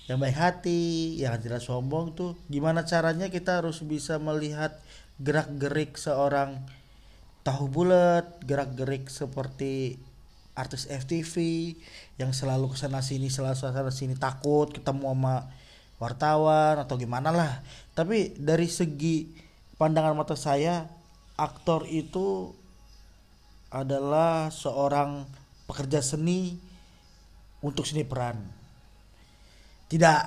[0.09, 4.73] yang baik hati yang tidak sombong tuh gimana caranya kita harus bisa melihat
[5.21, 6.65] gerak gerik seorang
[7.45, 10.01] tahu bulat gerak gerik seperti
[10.57, 11.35] artis FTV
[12.17, 15.35] yang selalu ke sana sini selalu ke sana sini takut ketemu sama
[15.99, 17.61] wartawan atau gimana lah.
[17.93, 19.29] Tapi dari segi
[19.75, 20.87] pandangan mata saya
[21.35, 22.55] aktor itu
[23.69, 25.25] adalah seorang
[25.69, 26.57] pekerja seni
[27.63, 28.37] untuk seni peran.
[29.89, 30.19] Tidak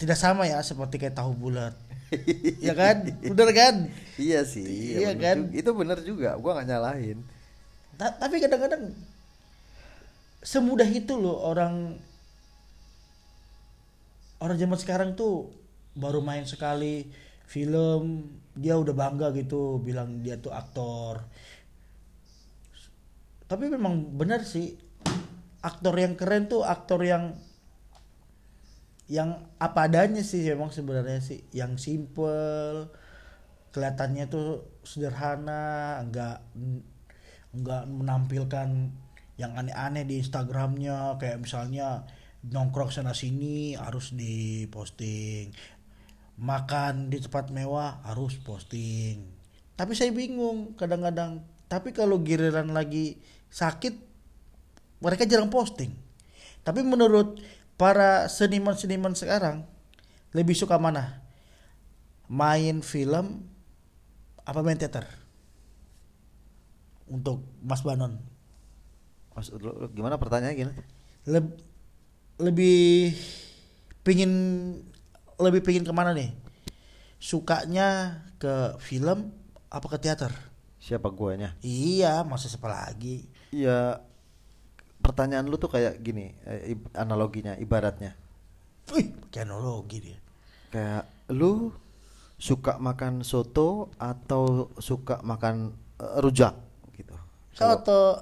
[0.00, 1.74] tidak sama ya seperti kayak tahu bulat.
[2.66, 2.96] Ya kan?
[3.26, 3.74] Bener kan?
[4.14, 5.38] Iya sih Iya bener kan?
[5.50, 5.58] juga.
[5.60, 7.18] itu bener juga gua nggak nyalahin.
[7.98, 8.84] Ta- tapi kadang-kadang
[10.44, 11.96] semudah itu loh orang
[14.42, 15.50] orang zaman sekarang tuh
[15.94, 17.06] baru main sekali
[17.46, 18.02] film
[18.54, 21.22] dia udah bangga gitu bilang dia tuh aktor
[23.44, 24.78] tapi memang benar sih
[25.64, 27.36] aktor yang keren tuh aktor yang
[29.04, 31.44] yang apa adanya sih memang sebenarnya sih.
[31.52, 32.88] Yang simple
[33.72, 36.40] kelihatannya tuh sederhana enggak
[37.52, 38.68] enggak menampilkan
[39.36, 41.20] yang aneh-aneh di Instagramnya.
[41.20, 42.08] Kayak misalnya
[42.48, 45.52] nongkrong sana sini harus diposting.
[46.40, 49.20] Makan di tempat mewah harus posting.
[49.74, 53.94] Tapi saya bingung kadang-kadang tapi kalau giliran lagi sakit
[55.00, 55.92] mereka jarang posting.
[56.64, 57.40] Tapi menurut
[57.76, 59.68] para seniman-seniman sekarang
[60.32, 61.20] lebih suka mana?
[62.24, 63.44] Main film
[64.48, 65.04] apa main teater?
[67.04, 68.16] Untuk Mas Banon.
[69.60, 70.72] Lu gimana pertanyaannya gini?
[71.28, 71.60] Leb-
[72.40, 73.12] lebih
[74.00, 74.32] pingin
[75.36, 76.32] lebih pingin ke mana nih?
[77.20, 79.32] Sukanya ke film
[79.68, 80.53] apa ke teater
[80.84, 84.02] siapa guanya iya masa siapa lagi Iya
[84.98, 88.18] pertanyaan lu tuh kayak gini eh, analoginya ibaratnya
[88.92, 90.18] Wih, pakai analogi dia.
[90.68, 91.72] Kayak lu
[92.36, 96.52] suka makan soto atau suka makan eh, rujak
[96.98, 97.16] gitu.
[97.56, 98.20] Soto.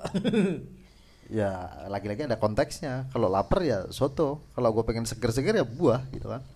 [1.38, 3.11] ya lagi-lagi ada konteksnya.
[3.11, 4.46] Kalau lapar ya soto.
[4.55, 6.46] Kalau gue pengen seger-seger ya buah gitu kan.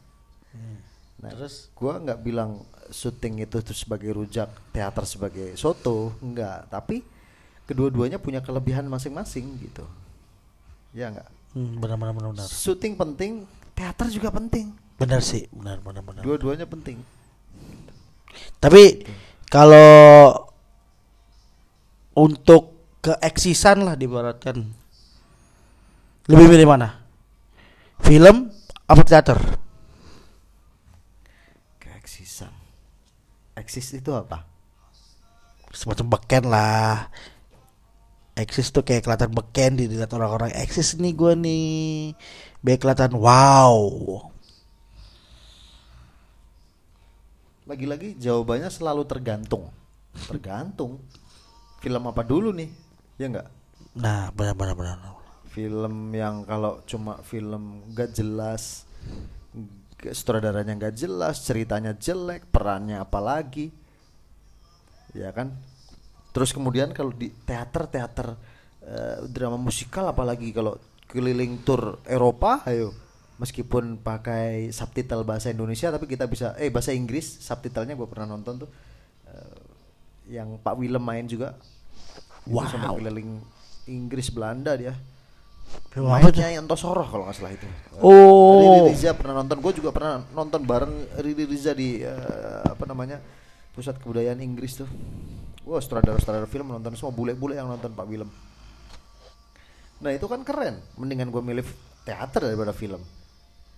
[1.16, 2.60] Nah, terus gua nggak bilang
[2.92, 6.68] syuting itu tuh sebagai rujak, teater sebagai soto, enggak.
[6.68, 7.00] Tapi
[7.66, 9.84] kedua-duanya punya kelebihan masing-masing gitu.
[10.92, 11.28] Ya enggak.
[11.56, 12.48] Hmm, benar benar benar benar.
[12.48, 14.76] Syuting penting, teater juga penting.
[14.96, 16.22] Benar sih, benar benar benar.
[16.24, 17.00] Dua-duanya penting.
[18.60, 19.04] Tapi
[19.48, 20.32] kalau
[22.16, 24.56] untuk keeksisan lah dibaratkan
[26.26, 27.06] lebih milih mana?
[28.02, 28.50] Film
[28.88, 29.38] apa teater?
[31.78, 32.50] Keeksisan.
[33.66, 34.46] Eksis itu apa?
[35.74, 37.10] Semacam beken lah.
[38.38, 42.14] Eksis tuh kayak kelihatan beken dilihat orang-orang eksis nih gue nih.
[42.62, 43.82] Biar kelihatan wow.
[47.66, 49.66] Lagi-lagi jawabannya selalu tergantung.
[50.30, 51.02] Tergantung.
[51.82, 52.70] Film apa dulu nih?
[53.18, 53.50] Ya enggak?
[53.98, 55.16] Nah benar benar
[55.56, 58.84] film yang kalau cuma film gak jelas
[60.12, 63.72] sutradaranya gak jelas ceritanya jelek perannya apalagi
[65.16, 65.56] ya kan?
[66.36, 68.36] Terus kemudian kalau di teater teater
[68.84, 70.76] eh, drama musikal apalagi kalau
[71.08, 72.92] keliling tour Eropa ayo.
[73.40, 78.66] meskipun pakai subtitle bahasa Indonesia tapi kita bisa eh bahasa Inggris subtitlenya gue pernah nonton
[78.66, 78.70] tuh
[79.32, 79.58] eh,
[80.36, 81.56] yang Pak Willem main juga.
[82.46, 83.02] Sampai Wow.
[83.02, 83.42] keliling
[83.90, 84.94] Inggris Belanda dia
[85.90, 86.40] Film apa tuh?
[86.44, 87.66] Mainnya Yanto Soroh kalau nggak salah itu.
[88.04, 88.84] Oh.
[88.84, 89.56] Riri Riza pernah nonton.
[89.64, 90.92] Gue juga pernah nonton bareng
[91.24, 93.18] Riri Riza di eh, apa namanya
[93.72, 94.88] pusat kebudayaan Inggris tuh.
[95.66, 98.30] Wah sutradara-sutradara film nonton semua bule-bule yang nonton Pak Willem.
[100.04, 100.78] Nah itu kan keren.
[101.00, 101.64] Mendingan gue milih
[102.04, 103.00] teater daripada film.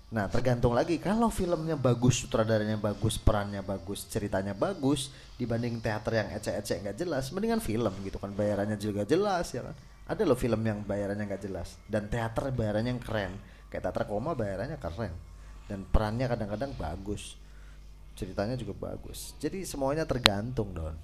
[0.08, 6.28] Nah tergantung lagi kalau filmnya bagus, sutradaranya bagus, perannya bagus, ceritanya bagus dibanding teater yang
[6.32, 9.76] ecek-ecek nggak jelas, mendingan film gitu kan bayarannya juga jelas ya kan.
[10.08, 13.32] Ada loh film yang bayarannya nggak jelas dan teater bayarannya yang keren.
[13.68, 15.12] Kayak teater koma bayarannya keren
[15.68, 17.36] dan perannya kadang-kadang bagus,
[18.16, 19.36] ceritanya juga bagus.
[19.36, 20.96] Jadi semuanya tergantung don,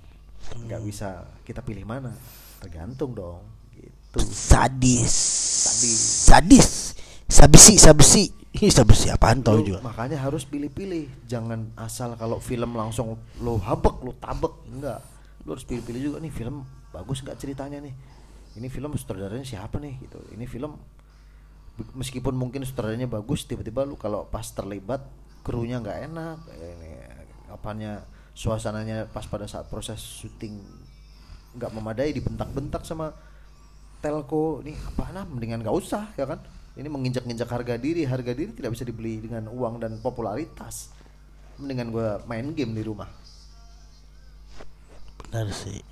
[0.65, 2.17] nggak bisa kita pilih mana,
[2.65, 3.45] tergantung dong
[3.77, 4.25] gitu.
[4.25, 5.13] Sadis.
[5.13, 6.01] Sadis.
[6.25, 6.71] Sadis.
[7.29, 8.25] Sabisi, sabisi.
[8.55, 9.83] Ih, sabisi apaan tau juga.
[9.83, 15.03] makanya harus pilih-pilih jangan asal kalau film langsung lo habek lo tabek enggak
[15.43, 16.63] lo harus pilih-pilih juga nih film
[16.95, 17.91] bagus nggak ceritanya nih
[18.55, 19.99] ini film sutradaranya siapa nih?
[20.07, 20.19] Gitu.
[20.35, 20.79] Ini film
[21.99, 25.03] meskipun mungkin sutradaranya bagus tiba-tiba lu kalau pas terlibat
[25.43, 26.39] krunya nggak enak.
[26.55, 26.93] Ini
[27.51, 30.59] apanya suasananya pas pada saat proses syuting
[31.55, 33.11] nggak memadai dibentak-bentak sama
[33.99, 34.63] telco.
[34.63, 36.39] Ini apa nah mendingan nggak usah ya kan?
[36.75, 38.07] Ini menginjak-injak harga diri.
[38.07, 40.91] Harga diri tidak bisa dibeli dengan uang dan popularitas.
[41.59, 43.07] Mendingan gua main game di rumah.
[45.27, 45.83] Benar sih.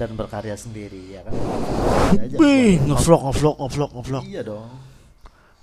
[0.00, 1.36] Dan berkarya sendiri ya kan
[2.40, 4.22] Wih, ngevlog, ngevlog, ngevlog, ngevlog.
[4.24, 4.90] iya dong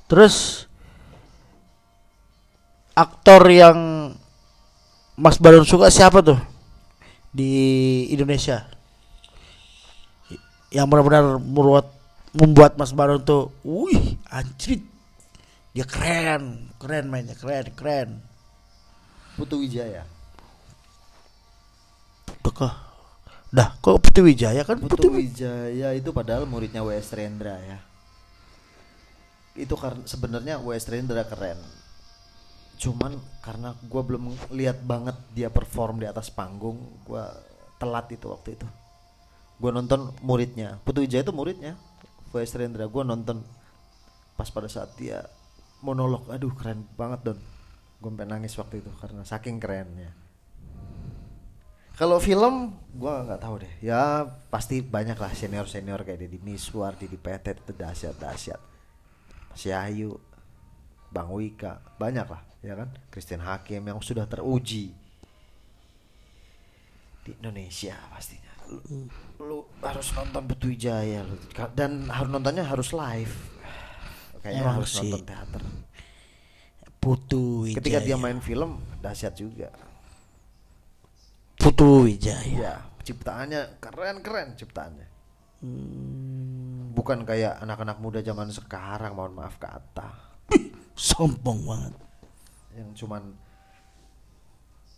[0.07, 0.63] Terus
[2.95, 3.77] aktor yang
[5.19, 6.39] Mas Baron suka siapa tuh
[7.35, 7.51] di
[8.07, 8.63] Indonesia?
[10.71, 11.91] Yang benar-benar membuat
[12.31, 14.79] membuat Mas Baron tuh, wih, anjrit.
[15.75, 18.09] Dia keren, keren mainnya, keren, keren.
[19.37, 20.01] Putu Wijaya
[22.41, 22.73] Udah kah?
[23.47, 27.15] Dah, kok Putri Wijaya kan Putu Wi- Wijaya itu padahal muridnya W.S.
[27.15, 27.79] Rendra ya
[29.57, 30.85] itu karena sebenarnya W.S.
[30.91, 31.57] Rendra keren
[32.77, 37.33] cuman karena gua belum lihat banget dia perform di atas panggung gua
[37.81, 38.67] telat itu waktu itu
[39.57, 41.73] gua nonton muridnya Putu Wijaya itu muridnya
[42.35, 42.53] W.S.
[42.59, 43.41] Rendra gua nonton
[44.35, 45.25] pas pada saat dia
[45.81, 47.39] monolog aduh keren banget don
[47.97, 50.13] gue sampai nangis waktu itu karena saking kerennya
[51.97, 53.73] kalau film gua nggak tahu deh.
[53.81, 58.61] Ya pasti banyak lah senior-senior kayak Deddy Miswar, Didi Petet itu dahsyat-dahsyat.
[59.49, 60.13] Mas Yahyu,
[61.09, 62.93] Bang Wika, banyak lah ya kan.
[63.09, 64.93] Christian Hakim yang sudah teruji
[67.25, 68.53] di Indonesia pastinya.
[68.69, 69.09] Lu,
[69.41, 71.33] lu harus nonton Betu Wijaya lu.
[71.73, 73.33] Dan harus nontonnya harus live.
[74.45, 75.01] Kayaknya Emang harus sih.
[75.01, 75.63] nonton teater.
[77.01, 77.81] Putu Wijaya.
[77.81, 79.86] Ketika dia main film dahsyat juga.
[81.57, 82.45] Putu Wijaya.
[82.45, 85.07] Iya, ciptaannya keren-keren ciptaannya.
[86.93, 90.37] Bukan kayak anak-anak muda zaman sekarang, mohon maaf kata,
[90.93, 91.93] Sombong banget.
[92.77, 93.33] yang cuman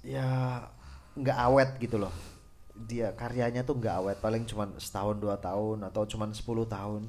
[0.03, 0.27] ya
[1.15, 2.11] nggak awet gitu loh.
[2.75, 7.03] Dia karyanya tuh nggak awet, paling cuman setahun dua tahun atau cuman 10 tahun.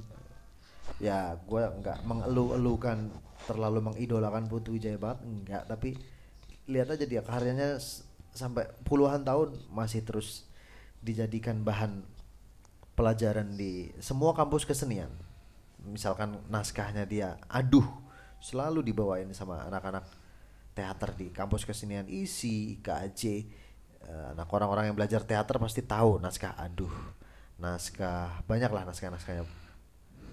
[0.98, 2.98] ya gue nggak mengeluh-elukan
[3.46, 5.94] terlalu mengidolakan Putu Wijaya banget enggak tapi
[6.66, 7.78] lihat aja dia karyanya
[8.33, 10.47] sampai puluhan tahun masih terus
[11.01, 12.05] dijadikan bahan
[12.95, 15.11] pelajaran di semua kampus kesenian.
[15.81, 17.87] Misalkan naskahnya dia aduh
[18.41, 20.05] selalu dibawain sama anak-anak
[20.76, 22.05] teater di kampus kesenian.
[22.07, 23.22] Isi IKJ
[24.11, 26.91] Eh, anak orang-orang yang belajar teater pasti tahu naskah aduh
[27.61, 29.45] naskah banyaklah naskah-naskahnya.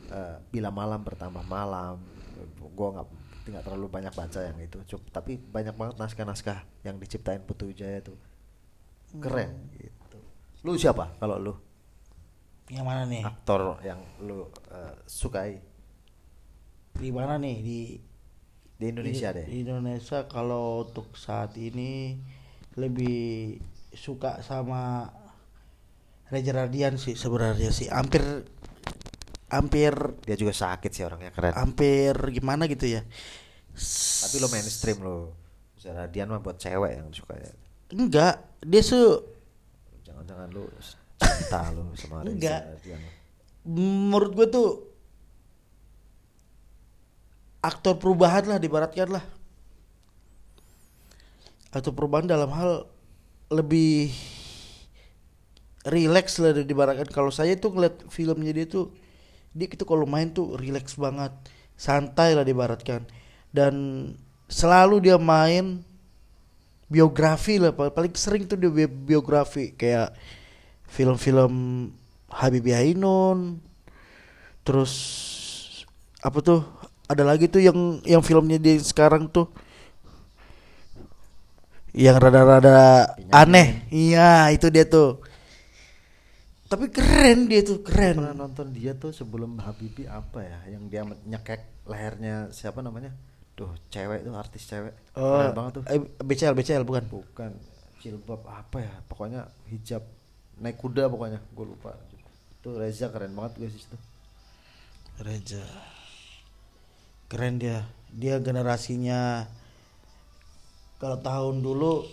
[0.07, 1.99] Eh, bila malam bertambah malam
[2.73, 3.09] gua nggak
[3.53, 4.77] nggak terlalu banyak baca yang itu.
[4.83, 8.17] Cuk, tapi banyak banget naskah-naskah yang diciptain Putu Wijaya tuh
[9.19, 10.19] keren gitu.
[10.67, 11.53] Lu siapa kalau lu?
[12.67, 13.23] Yang mana nih?
[13.23, 15.63] aktor yang lu eh, sukai.
[16.97, 17.57] Di mana nih?
[17.63, 17.79] Di
[18.77, 19.45] di Indonesia di, deh.
[19.47, 22.19] Di Indonesia kalau untuk saat ini
[22.77, 23.57] lebih
[23.97, 25.09] suka sama
[26.29, 27.87] Reza Radian sih sebenarnya sih.
[27.89, 28.45] Hampir
[29.51, 29.93] hampir.
[30.23, 31.55] Dia juga sakit sih orangnya keren.
[31.55, 33.01] Hampir gimana gitu ya.
[34.25, 35.37] tapi lo mainstream lo.
[35.77, 37.51] Zara Dian mah buat cewek yang suka ya.
[37.93, 38.99] Enggak, dia su
[40.03, 40.65] jangan-jangan lu
[41.21, 42.61] cinta lu sama Reza Enggak.
[42.67, 43.01] Radian
[43.67, 44.69] menurut gue tuh
[47.59, 49.25] aktor perubahan lah dibaratkan lah.
[51.75, 52.87] Aktor perubahan dalam hal
[53.51, 54.15] lebih
[55.83, 57.11] relax lah dibaratkan.
[57.11, 58.95] Kalau saya tuh ngeliat filmnya dia tuh
[59.55, 61.31] dia itu kalau main tuh relax banget
[61.77, 63.05] santai lah dibaratkan.
[63.51, 63.73] Dan
[64.47, 65.83] selalu dia main
[66.87, 70.15] biografi lah Pal- paling sering tuh dia bi- biografi kayak
[70.87, 71.53] film-film
[72.31, 73.59] Habibie Ainun
[74.63, 74.93] terus
[76.19, 76.59] apa tuh
[77.07, 79.47] ada lagi tuh yang yang filmnya dia sekarang tuh
[81.97, 83.81] yang rada-rada aneh.
[83.89, 85.23] Iya itu dia tuh
[86.67, 91.03] tapi keren dia tuh pernah keren nonton dia tuh sebelum Habibie apa ya yang dia
[91.03, 93.15] nyekek lehernya siapa namanya?
[93.55, 94.93] Tuh cewek tuh artis cewek.
[95.15, 95.83] Oh keren banget tuh.
[95.87, 97.03] eh, BCL BCL bukan?
[97.07, 97.51] Bukan
[98.03, 100.03] jilbab apa ya pokoknya hijab
[100.59, 101.95] naik kuda pokoknya gue lupa.
[102.59, 103.97] Tuh Reza keren banget guys itu
[105.23, 105.63] Reza.
[107.31, 107.87] Keren dia.
[108.11, 109.47] Dia generasinya
[110.99, 112.03] kalau tahun dulu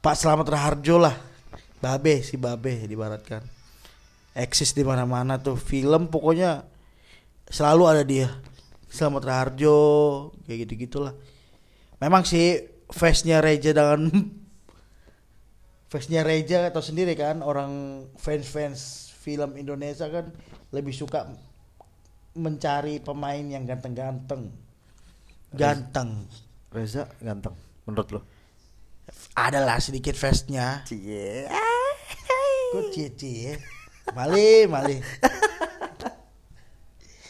[0.00, 1.16] Pak Slamet Raharjo lah.
[1.78, 3.57] Babe si Babe dibaratkan
[4.38, 6.62] eksis di mana-mana tuh film pokoknya
[7.50, 8.30] selalu ada dia
[8.86, 9.76] Slamet Raharjo
[10.46, 11.12] kayak gitu gitulah
[11.98, 14.08] memang sih face-nya Reza dengan
[15.90, 20.30] face-nya Reza atau sendiri kan orang fans-fans film Indonesia kan
[20.72, 21.28] lebih suka
[22.38, 24.54] mencari pemain yang ganteng-ganteng.
[25.50, 26.28] Ganteng.
[26.68, 27.56] Reza ganteng
[27.88, 28.20] menurut lo
[29.32, 30.84] Adalah sedikit face-nya.
[30.84, 31.48] cie
[32.68, 33.56] Kok cie-cie?
[34.16, 34.96] Mali, mali.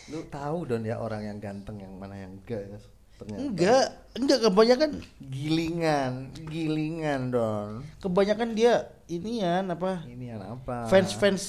[0.08, 2.78] lu tahu don ya orang yang ganteng yang mana yang enggak ya
[3.20, 6.12] ternyata Enggak, enggak kebanyakan gilingan
[6.48, 10.00] gilingan don kebanyakan dia inian apa?
[10.08, 11.44] ini yang apa Fans-fans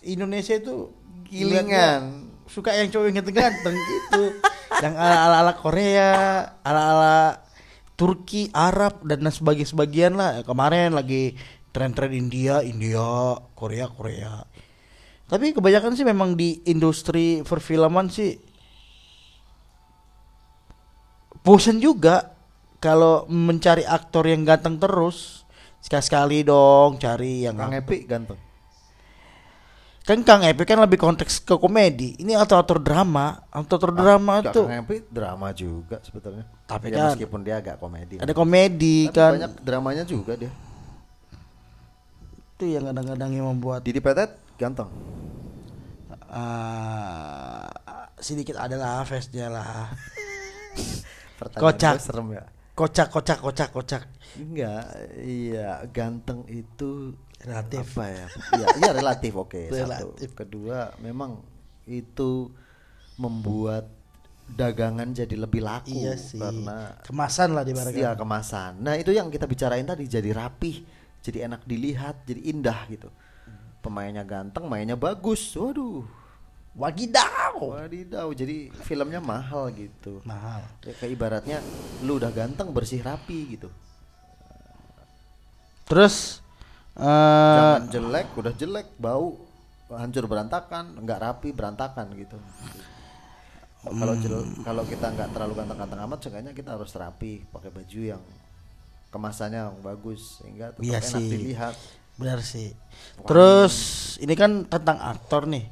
[0.00, 0.88] Indonesia itu
[1.28, 4.22] gilingan suka yang cowok yang ganteng-ganteng gitu.
[4.80, 6.12] yang ala-ala ala Korea,
[6.64, 7.44] ala-ala
[7.98, 10.40] Turki, Arab dan sebagian sebagian lah.
[10.46, 11.34] Kemarin lagi
[11.74, 14.46] tren-tren India, India, Korea, Korea.
[15.28, 18.32] Tapi kebanyakan sih memang di industri perfilman sih
[21.38, 22.32] bosen juga
[22.78, 25.44] kalau mencari aktor yang ganteng terus.
[25.78, 28.38] Sekali-sekali dong cari yang Kang Epi ganteng?
[30.02, 32.16] Kan Kang Epi kan lebih konteks ke komedi.
[32.16, 36.48] Ini aktor-aktor drama, aktor drama Enggak, tuh Kang Epi drama juga sebetulnya.
[36.64, 38.16] Tapi Ya, kan- meskipun dia agak komedi.
[38.16, 39.30] ada komedi Tapi kan.
[39.34, 40.50] banyak dramanya juga dia.
[42.50, 44.90] Itu yang kadang-kadang yang membuat Didi Petet ganteng
[46.28, 47.70] ah,
[48.18, 49.94] sedikit adalah face-nya lah.
[51.38, 52.02] Kocak.
[52.02, 52.44] serem ya
[52.78, 54.02] Kocak, kocak, kocak, kocak.
[54.38, 54.86] Enggak,
[55.18, 57.10] iya ganteng itu
[57.42, 57.82] Relatif.
[57.90, 58.26] apa ya?
[58.54, 59.66] Iya, iya relatif oke.
[59.66, 59.74] Satu.
[59.82, 60.30] Relatif.
[60.38, 61.42] Kedua, memang
[61.90, 62.46] itu
[63.18, 63.90] membuat
[64.46, 66.38] dagangan jadi lebih laku Iya sih.
[66.38, 68.78] karena Kemasan lah di iya kemasan.
[68.78, 70.86] Nah, itu yang kita bicarain tadi jadi rapih,
[71.18, 73.10] jadi enak dilihat, jadi indah gitu.
[73.88, 75.56] Pemainnya ganteng, mainnya bagus.
[75.56, 76.04] Waduh.
[76.76, 77.56] Wadidaw.
[77.56, 80.20] Wadidaw, jadi filmnya mahal gitu.
[80.28, 80.60] Mahal.
[80.84, 81.58] Ya, kayak ibaratnya
[82.04, 83.72] lu udah ganteng bersih rapi gitu.
[85.88, 86.44] Terus
[87.00, 87.02] eh
[87.56, 89.40] Jangan jelek, udah jelek, bau,
[89.88, 92.36] hancur berantakan, nggak rapi berantakan gitu.
[93.88, 98.22] Kalau jel- kalau kita nggak terlalu ganteng-ganteng amat, seenggaknya kita harus rapi, pakai baju yang
[99.08, 101.30] kemasannya yang bagus sehingga tetap Iya enak sih.
[101.32, 101.76] dilihat.
[102.18, 102.74] Benar sih.
[103.24, 103.74] Terus
[104.18, 105.70] ini kan tentang aktor nih.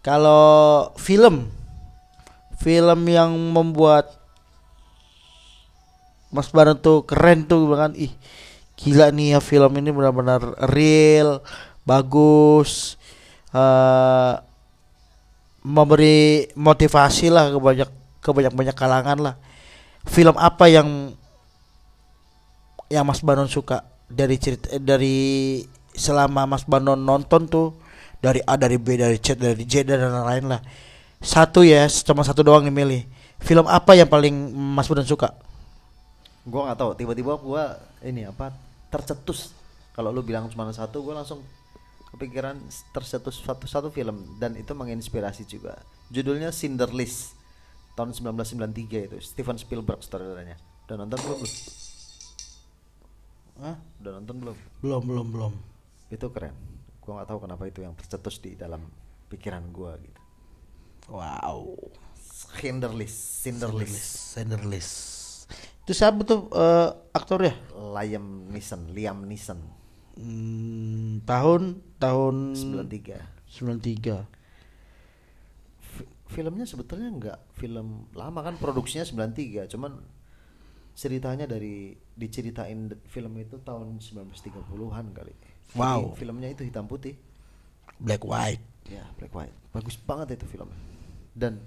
[0.00, 1.52] Kalau film
[2.60, 4.20] film yang membuat
[6.30, 8.12] Mas Baran tuh keren tuh bahkan ih
[8.80, 10.40] gila nih ya film ini benar-benar
[10.72, 11.44] real
[11.84, 12.96] bagus
[13.50, 14.34] eh
[15.60, 17.90] memberi motivasi lah ke banyak
[18.24, 19.34] ke banyak banyak kalangan lah
[20.08, 21.12] film apa yang
[22.88, 25.16] yang Mas Banon suka dari cerita eh, dari
[25.94, 27.78] selama Mas Banon nonton tuh
[28.18, 30.60] dari A dari B dari C dari J dan lain-lain lah.
[31.22, 33.02] Satu ya cuma satu doang nih milih.
[33.40, 35.32] Film apa yang paling Mas Banon suka?
[36.44, 36.90] Gua nggak tahu.
[36.98, 38.52] Tiba-tiba gua ini apa
[38.90, 39.54] tercetus.
[39.94, 41.40] Kalau lu bilang cuma satu gua langsung
[42.10, 42.58] kepikiran
[42.92, 44.36] tercetus satu satu film.
[44.36, 45.80] Dan itu menginspirasi juga.
[46.10, 47.38] Judulnya Cinderlist
[47.96, 49.16] tahun 1993 itu.
[49.22, 50.58] Steven Spielberg saudaranya.
[50.88, 51.48] Udah nonton belum lu?
[53.60, 53.76] Hah?
[54.00, 54.56] udah nonton belum?
[54.80, 55.52] Belum belum belum.
[56.08, 56.56] Itu keren.
[57.04, 58.80] Gua nggak tahu kenapa itu yang tercetus di dalam
[59.28, 60.20] pikiran gua gitu.
[61.12, 61.76] Wow.
[62.56, 65.20] Cinderlist Cinderlist Cinderlist
[65.90, 67.50] itu siapa tuh eh, aktor ya?
[67.74, 69.58] Liam Neeson Liam Neeson.
[70.14, 73.18] Hmm, tahun tahun 93
[73.58, 74.22] 93
[75.80, 79.98] Fi- filmnya sebetulnya nggak film lama kan produksinya 93 cuman
[80.94, 85.32] ceritanya dari diceritain film itu tahun 1930-an kali.
[85.72, 86.12] Wow.
[86.12, 87.16] Jadi filmnya itu hitam putih.
[87.96, 88.60] Black white.
[88.92, 89.56] Ya black white.
[89.72, 90.90] Bagus banget itu filmnya
[91.34, 91.62] dan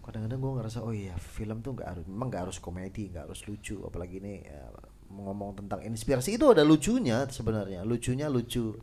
[0.00, 3.40] kadang-kadang gue ngerasa oh iya film tuh nggak harus memang nggak harus komedi nggak harus
[3.46, 3.82] lucu.
[3.84, 4.64] Apalagi ini ya,
[5.10, 7.82] ngomong tentang inspirasi itu ada lucunya sebenarnya.
[7.82, 8.74] Lucunya lucu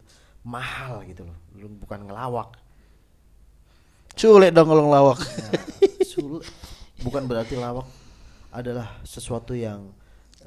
[0.43, 1.37] mahal gitu loh.
[1.57, 2.59] Lu bukan ngelawak.
[4.17, 5.19] Sulit dong kalau ngelawak.
[5.21, 5.51] Ya,
[6.03, 6.45] sulit.
[7.05, 7.85] bukan berarti lawak
[8.49, 9.93] adalah sesuatu yang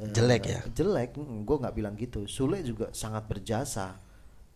[0.00, 0.60] Jelek ya?
[0.72, 2.24] jelek gue nggak bilang gitu.
[2.24, 4.00] Sule juga sangat berjasa.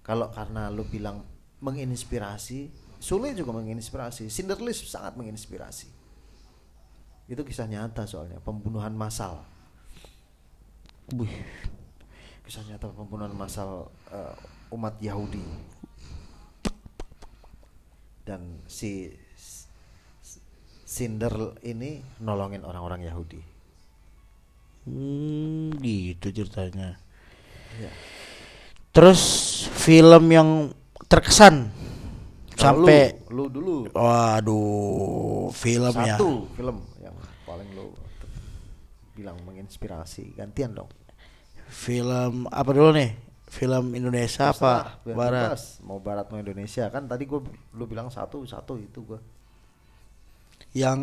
[0.00, 1.24] Kalau karena lu bilang
[1.60, 4.32] menginspirasi Sule juga menginspirasi.
[4.32, 5.92] Cinderlist sangat menginspirasi.
[7.28, 9.44] Itu kisah nyata soalnya pembunuhan massal.
[12.48, 14.36] Kisah nyata pembunuhan massal eh,
[14.72, 15.44] umat Yahudi.
[18.24, 20.40] Dan si si-
[20.88, 23.53] Cinder ini nolongin orang-orang Yahudi
[24.88, 26.96] hmm, gitu ceritanya.
[27.74, 27.90] Iya.
[28.94, 29.22] terus
[29.74, 30.70] film yang
[31.10, 31.74] terkesan
[32.54, 33.74] sampai lu, lu dulu.
[33.90, 36.14] Waduh film ya.
[36.14, 37.90] Satu film yang paling lu
[39.14, 40.90] bilang menginspirasi gantian dong.
[41.70, 43.10] Film apa dulu nih?
[43.54, 45.50] Film Indonesia Terserah, apa barat?
[45.54, 45.64] Bebas.
[45.86, 46.90] mau barat mau Indonesia.
[46.90, 47.42] Kan tadi gua
[47.74, 49.20] lu bilang satu satu itu gua.
[50.74, 51.00] Yang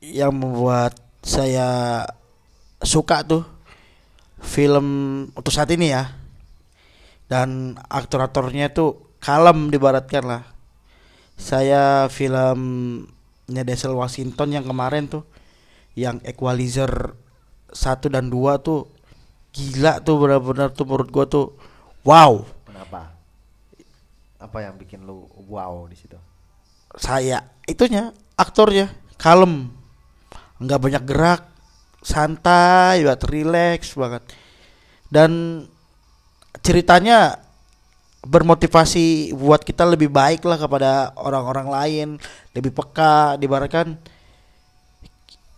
[0.00, 2.02] yang membuat saya
[2.80, 3.44] suka tuh
[4.40, 4.86] film
[5.36, 6.16] untuk saat ini ya.
[7.30, 10.42] Dan aktor-aktornya tuh kalem dibaratkan lah.
[11.38, 15.24] Saya filmnya Denzel Washington yang kemarin tuh
[15.94, 17.14] yang Equalizer
[17.70, 18.90] satu dan dua tuh
[19.54, 21.54] gila tuh benar-benar tuh menurut gua tuh
[22.02, 22.42] wow.
[22.66, 23.14] Kenapa?
[24.42, 26.18] Apa yang bikin lu wow di situ?
[26.98, 29.79] Saya itunya aktornya kalem
[30.60, 31.42] nggak banyak gerak
[32.04, 34.22] santai banget relax banget.
[35.10, 35.64] Dan
[36.60, 37.40] ceritanya
[38.20, 42.08] bermotivasi buat kita lebih baik lah kepada orang-orang lain.
[42.52, 43.96] Lebih peka dibaratkan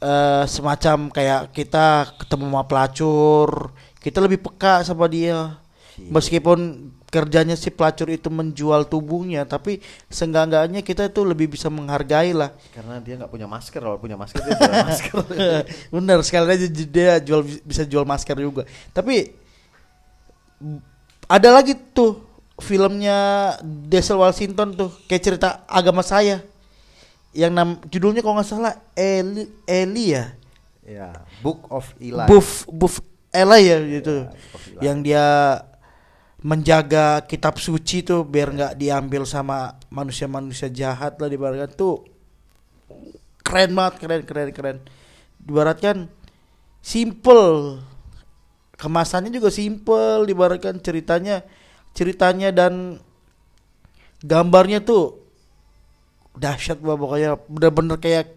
[0.00, 5.56] eh, semacam kayak kita ketemu sama pelacur kita lebih peka sama dia.
[5.96, 12.56] Meskipun kerjanya si pelacur itu menjual tubuhnya tapi seenggak-enggaknya kita tuh lebih bisa menghargai lah
[12.72, 15.16] karena dia nggak punya masker kalau punya masker dia jual masker.
[16.00, 18.64] Bener sekali aja dia jual bisa jual masker juga.
[18.96, 19.28] Tapi
[21.28, 22.24] ada lagi tuh
[22.56, 26.40] filmnya Denzel Washington tuh kayak cerita agama saya.
[27.36, 30.32] Yang nam judulnya kalau nggak salah Eli Eli ya?
[30.80, 31.12] Ya
[31.44, 32.24] Book of Eli.
[32.24, 34.28] Buff Eli ya gitu.
[34.32, 34.80] Book Eli.
[34.80, 35.24] yang dia
[36.42, 42.02] menjaga kitab suci tuh biar nggak diambil sama manusia-manusia jahat lah dibaratkan tuh
[43.46, 44.78] keren banget keren keren keren.
[45.42, 45.96] Dibaratkan
[46.82, 47.82] simple.
[48.78, 51.46] Kemasannya juga simple dibaratkan ceritanya.
[51.92, 52.98] Ceritanya dan
[54.24, 55.22] gambarnya tuh
[56.32, 58.32] dahsyat bah pokoknya bener-bener kayak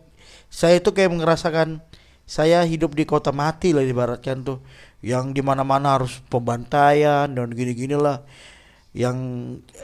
[0.51, 1.79] saya tuh kayak merasakan
[2.27, 4.59] saya hidup di kota mati lah dibaratkan tuh
[5.05, 8.25] yang di mana-mana harus pembantaian dan gini-gini lah.
[8.89, 9.17] Yang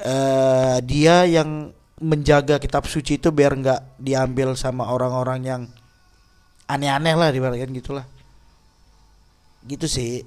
[0.02, 1.70] eh, dia yang
[2.02, 5.62] menjaga kitab suci itu biar nggak diambil sama orang-orang yang
[6.66, 8.10] aneh-aneh lah dibaratkan gitulah.
[9.62, 10.26] Gitu sih.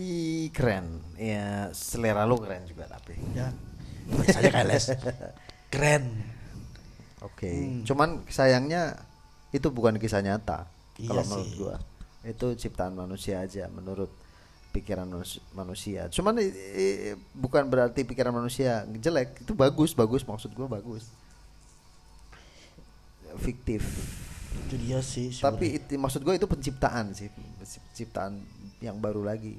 [0.00, 1.04] Ih, keren.
[1.20, 3.20] Ya selera lu keren juga tapi.
[3.36, 3.52] Ya.
[4.08, 4.84] Biasa aja KLS
[5.68, 6.24] keren.
[7.20, 7.52] Oke.
[7.52, 7.84] Hmm.
[7.84, 8.96] Cuman sayangnya
[9.52, 10.79] itu bukan kisah nyata.
[11.00, 11.30] Iya kalau sih.
[11.32, 11.76] menurut gua.
[12.22, 14.12] Itu ciptaan manusia aja menurut
[14.70, 16.06] pikiran manus- manusia.
[16.12, 19.42] Cuman i- i- bukan berarti pikiran manusia jelek.
[19.42, 21.08] Itu bagus, bagus maksud gua bagus.
[23.38, 23.82] Fiktif.
[24.50, 28.42] itu dia sih Tapi itu, maksud gue itu penciptaan sih, penciptaan
[28.82, 29.54] yang baru lagi.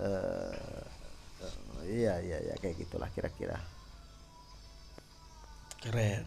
[0.00, 0.80] eh
[1.84, 3.60] iya iya iya kayak gitulah kira-kira.
[5.84, 6.24] keren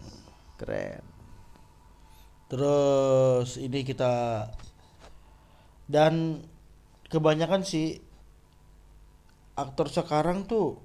[0.62, 1.01] Keren.
[2.52, 4.43] Terus ini kita
[5.88, 6.43] dan
[7.08, 8.04] kebanyakan sih
[9.56, 10.84] aktor sekarang tuh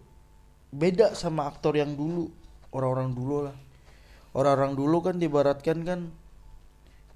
[0.70, 2.30] beda sama aktor yang dulu
[2.70, 3.56] orang-orang dulu lah.
[4.36, 6.00] Orang-orang dulu kan dibaratkan kan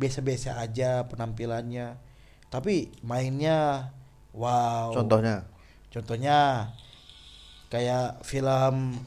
[0.00, 2.00] biasa-biasa aja penampilannya
[2.48, 3.92] tapi mainnya
[4.34, 4.90] wow.
[4.90, 5.46] Contohnya?
[5.92, 6.38] Contohnya
[7.70, 8.98] kayak film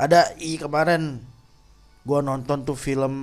[0.00, 1.22] ada i kemarin
[2.10, 3.14] gua nonton tuh film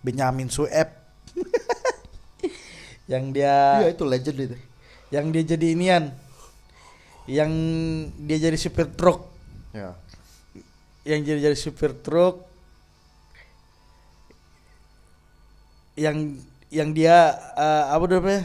[0.00, 0.86] Benyamin Sueb.
[3.10, 4.56] Yang dia Iya itu legend itu.
[5.10, 6.04] yang dia jadi inian.
[7.26, 7.50] Yang
[8.22, 9.26] dia jadi supir truk
[9.70, 9.94] Ya.
[11.02, 12.46] yang jadi jadi supir truk
[15.98, 16.38] yang
[16.70, 18.42] yang dia eh, apa namanya?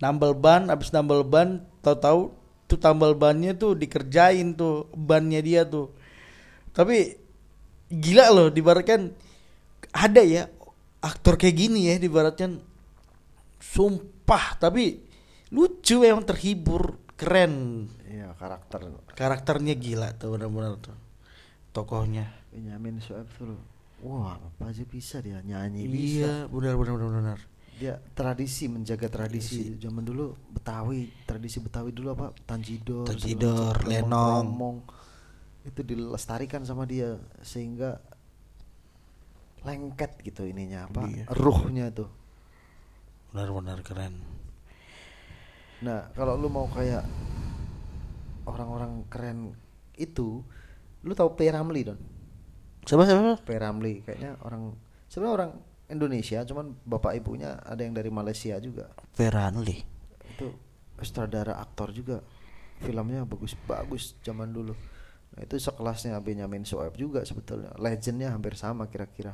[0.00, 2.34] Nambal ban abis nambal ban tahu-tahu
[2.66, 5.88] tuh tambal bannya tuh dikerjain tuh bannya dia tuh.
[6.72, 7.16] Tapi
[7.92, 9.12] gila loh dibaratkan
[9.92, 10.48] ada ya
[11.04, 12.56] aktor kayak gini ya dibaratkan
[13.60, 15.04] sumpah tapi
[15.52, 17.86] lucu emang terhibur keren.
[18.08, 18.88] Iya karakter.
[19.12, 20.96] Karakternya gila tuh benar-benar tuh
[21.76, 22.32] tokohnya.
[22.50, 23.54] Benyamin Sueb tuh.
[24.02, 26.26] Wah apa aja bisa dia nyanyi bisa.
[26.26, 27.40] iya benar benar benar benar.
[27.78, 29.78] Dia tradisi menjaga tradisi.
[29.78, 32.34] Zaman dulu Betawi tradisi Betawi dulu apa?
[32.46, 34.82] Tanjidor, Tanjidor, Lenong.
[35.62, 38.02] Itu dilestarikan sama dia sehingga
[39.62, 41.24] lengket gitu ininya apa Iya.
[41.30, 42.10] ruhnya tuh.
[43.32, 44.20] benar-benar keren
[45.82, 47.02] Nah, kalau lu mau kayak
[48.46, 49.50] orang-orang keren
[49.98, 50.42] itu,
[51.02, 51.98] lu tahu P Ramli don?
[52.82, 54.74] siapa siapa P Ramli kayaknya orang
[55.06, 55.50] sebenarnya orang
[55.92, 58.88] Indonesia, cuman bapak ibunya ada yang dari Malaysia juga.
[59.12, 59.84] Feranli
[60.32, 60.50] Itu
[61.02, 62.24] sutradara aktor juga.
[62.80, 64.72] Filmnya bagus-bagus zaman dulu.
[65.32, 67.72] Nah, itu sekelasnya Benyamin Sueb juga sebetulnya.
[67.76, 69.32] Legendnya hampir sama kira-kira.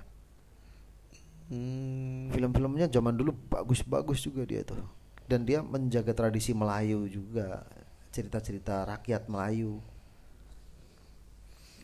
[1.48, 4.78] hmm, Film-filmnya zaman dulu bagus-bagus juga dia tuh.
[5.26, 7.66] Dan dia menjaga tradisi Melayu juga,
[8.08, 9.82] cerita-cerita rakyat Melayu.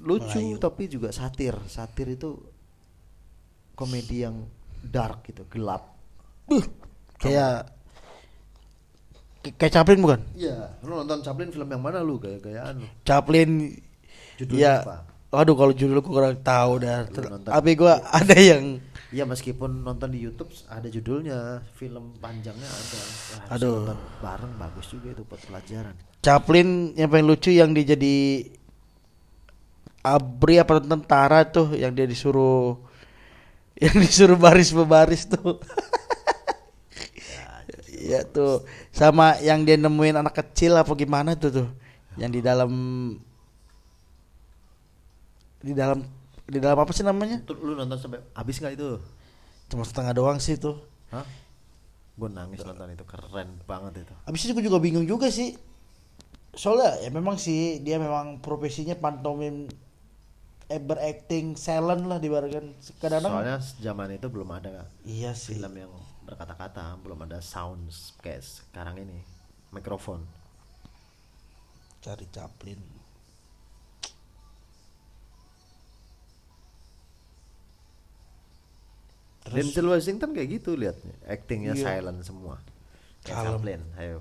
[0.01, 0.57] Lucu Melayu.
[0.59, 1.55] tapi juga satir.
[1.67, 2.39] Satir itu
[3.75, 4.47] komedi yang
[4.81, 5.91] dark gitu, gelap.
[6.45, 6.63] Buh,
[7.19, 7.73] kayak
[9.41, 12.89] kayak- kayak Chaplin bukan Iya, lu nonton Chaplin film yang mana lu gaya-gayaan lu?
[13.03, 13.77] Chaplin
[14.41, 14.97] Judulnya ya apa?
[15.35, 17.11] aduh kalau judul gue kurang tahu dah
[17.43, 18.79] tapi gua ada yang
[19.15, 22.99] Iya meskipun nonton di YouTube ada judulnya, film panjangnya ada.
[22.99, 23.87] Wah, Aduh.
[23.87, 25.95] nonton bareng bagus juga itu buat pelajaran.
[26.19, 28.43] Chaplin yang paling lucu yang dia jadi
[30.03, 32.75] abri apa tentara tuh yang dia disuruh
[33.79, 35.63] yang disuruh baris berbaris tuh
[38.05, 41.69] ya tuh sama yang dia nemuin anak kecil apa gimana tuh tuh
[42.21, 42.71] yang di dalam
[45.65, 46.05] di dalam
[46.45, 49.01] di dalam apa sih namanya Itu lu nonton sampai habis nggak itu?
[49.73, 50.77] cuma setengah doang sih tuh
[51.09, 51.25] Hah?
[52.15, 54.15] Gue nangis nonton itu keren banget itu.
[54.23, 55.59] Abis itu gue juga bingung juga sih.
[56.55, 59.67] Soalnya ya memang sih dia memang profesinya pantomim
[60.71, 62.71] eh, berakting silent lah dibaratkan
[63.03, 65.91] kadang-kadang Soalnya zaman itu belum ada iya sih film yang
[66.23, 69.19] berkata-kata, belum ada sounds kayak sekarang ini,
[69.75, 70.23] mikrofon.
[72.01, 72.81] cari Chaplin
[79.45, 81.85] Terus Denzel Washington kayak gitu lihat, actingnya Iya.
[82.01, 82.57] silent semua.
[83.21, 83.53] Kayak Kalem.
[83.53, 84.19] Chaplin, ayo.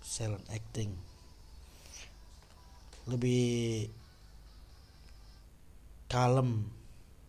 [0.00, 0.96] silent acting
[3.04, 3.88] lebih
[6.08, 6.64] kalem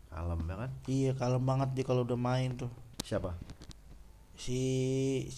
[0.08, 0.72] Kalem ya kan?
[0.88, 2.72] iya kalem banget dia kalau udah main tuh
[3.04, 3.36] Siapa?
[4.36, 4.60] si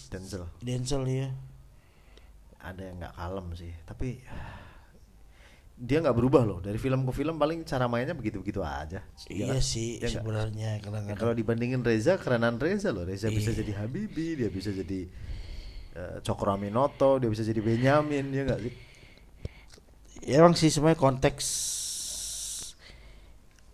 [0.10, 0.46] Denzel.
[0.62, 1.30] Denzel ya
[2.58, 4.22] ada yang nggak kalem sih tapi
[5.82, 9.02] dia nggak berubah loh dari film ke film paling cara mainnya begitu-begitu aja.
[9.26, 9.66] Iya kan?
[9.66, 10.22] sih nggak?
[10.22, 13.02] sebenarnya Ya, kalau dibandingin Reza kerenan Reza loh.
[13.02, 13.66] Reza bisa Iya.
[13.66, 15.10] jadi Habibi dia bisa jadi
[15.98, 18.74] eh, Cokro Aminoto dia bisa jadi Benyamin ya nggak sih?
[20.22, 21.46] Ya emang sih sebenarnya konteks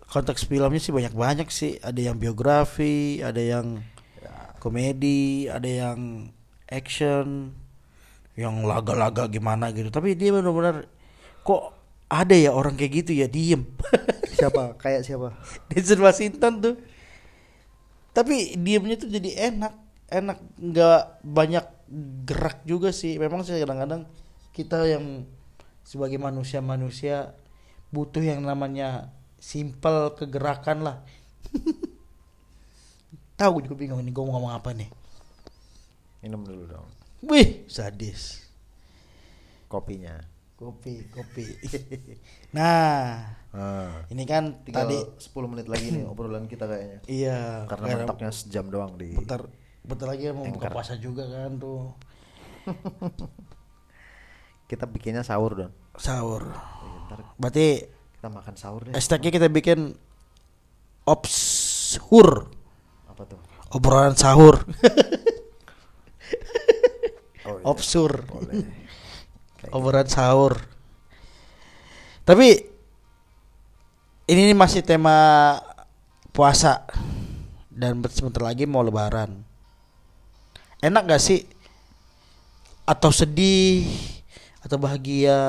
[0.08, 1.76] konteks filmnya sih banyak-banyak sih.
[1.84, 3.84] Ada yang biografi ada yang
[4.64, 6.32] komedi ada yang
[6.72, 7.52] action
[8.40, 9.92] yang laga-laga gimana gitu.
[9.92, 10.88] Tapi dia benar-benar
[11.44, 11.77] kok
[12.08, 13.68] ada ya orang kayak gitu ya diem.
[14.38, 14.78] Siapa?
[14.78, 15.34] Kayak siapa?
[15.66, 16.76] Denzel Washington tuh.
[18.14, 19.74] Tapi diemnya tuh jadi enak.
[20.14, 20.38] Enak.
[20.62, 21.66] Nggak banyak
[22.24, 23.18] gerak juga sih.
[23.18, 24.06] Memang sih kadang-kadang
[24.54, 25.26] kita yang
[25.82, 27.34] sebagai manusia-manusia
[27.90, 29.10] butuh yang namanya
[29.42, 30.98] simple kegerakan lah.
[33.42, 34.90] Tahu gue juga bingung ini gue mau ngomong apa nih.
[36.22, 36.88] Minum dulu dong.
[37.26, 38.46] Wih sadis.
[39.66, 40.37] Kopinya.
[40.58, 41.46] Kopi kopi
[42.58, 44.06] nah Ah.
[44.10, 47.00] ini kan Tinggal tadi 10 menit lagi nih obrolan kita kayaknya.
[47.06, 49.50] iya Karena mentoknya sejam doang di bentar
[49.82, 51.90] bentar lagi mau buka puasa juga kan tuh
[54.68, 55.74] kita bikinnya sahur dong.
[55.96, 57.68] sahur Iya, Ntar berarti
[58.14, 58.94] kita makan sahur deh.
[58.94, 59.96] hashtagnya kita bikin
[61.04, 62.52] obshur
[63.08, 63.40] Apa tuh?
[63.72, 64.62] obrolan sahur
[67.42, 67.64] Oh, iya.
[67.64, 68.68] obsur Boleh.
[69.72, 70.60] Obrolan sahur.
[72.28, 72.60] Tapi
[74.28, 75.60] ini masih tema
[76.36, 76.84] puasa.
[77.72, 79.46] Dan sebentar lagi mau lebaran.
[80.82, 81.46] Enak gak sih?
[82.88, 83.86] Atau sedih
[84.68, 85.40] atau bahagia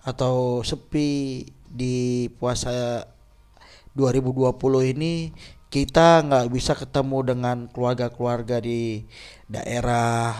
[0.00, 3.04] atau sepi di puasa
[3.92, 4.56] 2020
[4.96, 5.34] ini
[5.70, 9.04] kita nggak bisa ketemu dengan keluarga-keluarga di
[9.46, 10.34] daerah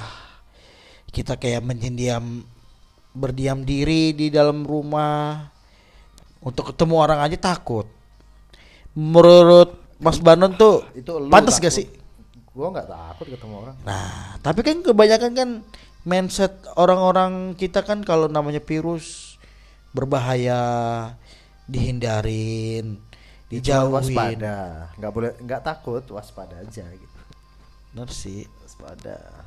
[1.10, 2.46] kita kayak mendiam
[3.10, 5.50] berdiam diri di dalam rumah
[6.40, 7.86] untuk ketemu orang aja takut
[8.94, 12.00] menurut Mas Banon tuh Itu pantas gak sih
[12.50, 13.76] Gua nggak takut ketemu orang.
[13.86, 15.50] Nah, tapi kan kebanyakan kan
[16.02, 19.38] mindset orang-orang kita kan kalau namanya virus
[19.94, 20.60] berbahaya
[21.70, 22.98] dihindarin,
[23.46, 23.94] dijauhin.
[23.94, 24.90] waspada.
[24.98, 27.18] Nggak boleh nggak takut, waspada aja gitu.
[27.94, 28.50] Bener sih.
[28.66, 29.39] Waspada.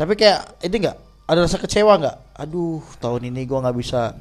[0.00, 2.18] Tapi kayak ini enggak ada rasa kecewa nggak?
[2.42, 4.16] Aduh, tahun ini gua nggak bisa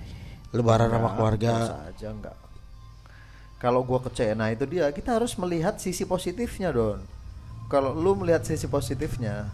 [0.53, 1.87] lebaran sama keluarga.
[1.89, 2.37] aja enggak.
[3.57, 4.91] Kalau gua kecewa, nah itu dia.
[4.91, 7.01] Kita harus melihat sisi positifnya, Don.
[7.71, 9.49] Kalau lu melihat sisi positifnya,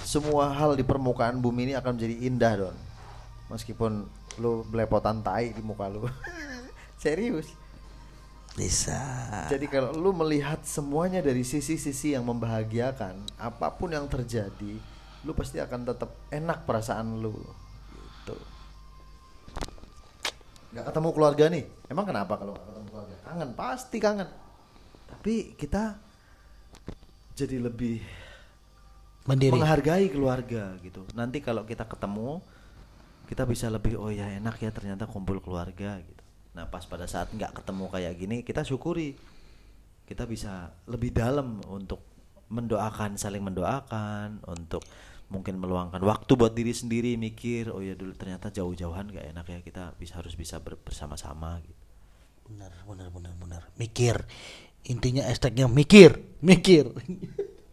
[0.00, 2.76] semua hal di permukaan bumi ini akan menjadi indah, Don.
[3.52, 4.08] Meskipun
[4.40, 6.08] lu belepotan tai di muka lu.
[7.02, 7.52] Serius.
[8.56, 8.96] Bisa.
[9.50, 14.78] Jadi kalau lu melihat semuanya dari sisi-sisi yang membahagiakan, apa pun yang terjadi,
[15.24, 17.32] lu pasti akan tetap enak perasaan lu.
[17.32, 18.36] Gitu.
[20.76, 21.64] Gak ketemu keluarga nih.
[21.88, 23.16] Emang kenapa kalau ketemu keluarga?
[23.24, 24.28] Kangen, pasti kangen.
[25.08, 25.96] Tapi kita
[27.34, 27.98] jadi lebih
[29.24, 29.56] Mandiri.
[29.56, 31.08] menghargai keluarga gitu.
[31.16, 32.44] Nanti kalau kita ketemu,
[33.24, 36.22] kita bisa lebih oh ya enak ya ternyata kumpul keluarga gitu.
[36.52, 39.16] Nah pas pada saat nggak ketemu kayak gini, kita syukuri.
[40.04, 42.04] Kita bisa lebih dalam untuk
[42.52, 44.84] mendoakan, saling mendoakan, untuk
[45.32, 49.58] mungkin meluangkan waktu buat diri sendiri mikir oh ya dulu ternyata jauh-jauhan gak enak ya
[49.64, 51.84] kita bisa harus bisa ber- bersama-sama gitu.
[52.44, 53.62] Bener, bener, bener, bener.
[53.80, 54.20] Mikir.
[54.84, 56.92] Intinya hashtagnya mikir, mikir.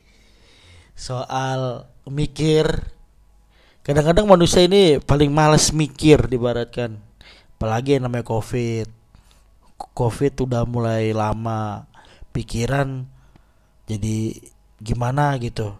[0.95, 2.87] Soal mikir.
[3.83, 6.95] Kadang-kadang manusia ini paling males mikir dibaratkan.
[7.59, 8.87] Apalagi yang namanya covid.
[9.91, 11.83] Covid udah mulai lama.
[12.31, 13.03] Pikiran
[13.91, 14.39] jadi
[14.79, 15.75] gimana gitu.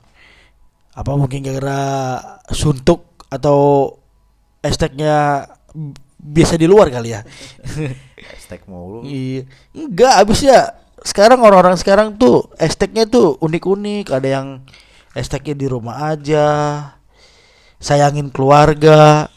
[0.91, 2.19] Apa mungkin gara-gara
[2.51, 3.91] suntuk atau
[4.59, 5.47] hashtagnya
[6.21, 7.25] biasa di luar kali ya.
[8.31, 9.01] Hashtag mulu.
[9.07, 9.49] Iya.
[9.73, 14.13] Enggak, abisnya sekarang orang-orang sekarang tuh hashtagnya tuh unik-unik.
[14.13, 14.47] Ada yang
[15.17, 16.47] hashtagnya di rumah aja,
[17.81, 19.31] sayangin keluarga,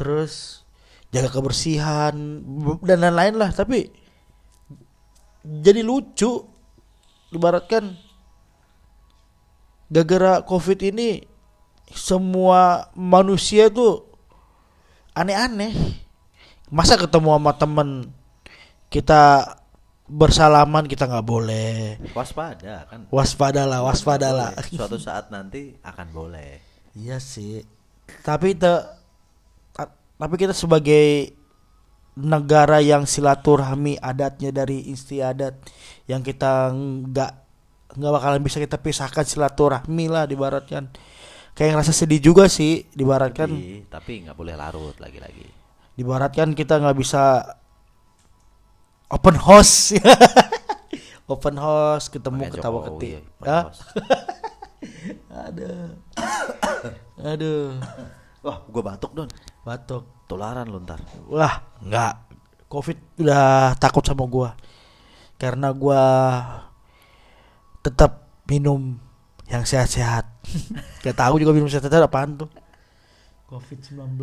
[0.00, 0.64] terus
[1.12, 2.14] jaga kebersihan
[2.80, 3.50] dan lain-lain lah.
[3.52, 3.92] Tapi
[5.44, 6.40] jadi lucu,
[7.36, 7.96] ibaratkan
[9.90, 11.26] gara-gara covid ini
[11.90, 14.06] semua manusia tuh
[15.12, 15.74] aneh-aneh
[16.70, 17.88] masa ketemu sama temen
[18.86, 19.42] kita
[20.06, 23.06] bersalaman kita nggak boleh Waspada kan.
[23.10, 24.74] waspadalah waspadalah Boleh.
[24.74, 26.62] Suatu saat nanti akan boleh.
[26.94, 27.62] iya sih
[28.22, 28.70] tapi te,
[29.70, 31.34] ta- tapi kita sebagai
[32.14, 35.54] negara yang silaturahmi adatnya dari istiadat
[36.06, 37.32] yang kita nggak
[37.92, 40.90] nggak bakalan bisa kita pisahkan silaturahmi lah dibaratkan
[41.50, 45.46] kayak ngerasa sedih juga sih dibaratkan Tapi- tapi nggak boleh larut lagi-lagi.
[45.92, 47.42] Dibaratkan kita nggak bisa
[49.08, 49.92] open house,
[51.32, 53.12] open house ketemu Makanya ketawa ketik.
[53.42, 53.62] Hah?
[53.68, 53.78] Bos.
[55.30, 55.92] Aduh,
[57.30, 57.76] aduh,
[58.40, 59.28] Wah, gua batuk don.
[59.60, 60.04] batuk.
[60.24, 61.02] Tularan lu ntar.
[61.26, 62.14] Wah, nggak.
[62.70, 64.54] Covid udah takut sama gua
[65.36, 66.00] karena gua
[67.80, 68.96] tetap minum
[69.50, 70.28] yang sehat-sehat.
[71.04, 72.48] Gak tahu juga minum setetes apaan tuh.
[73.50, 74.14] Covid-19.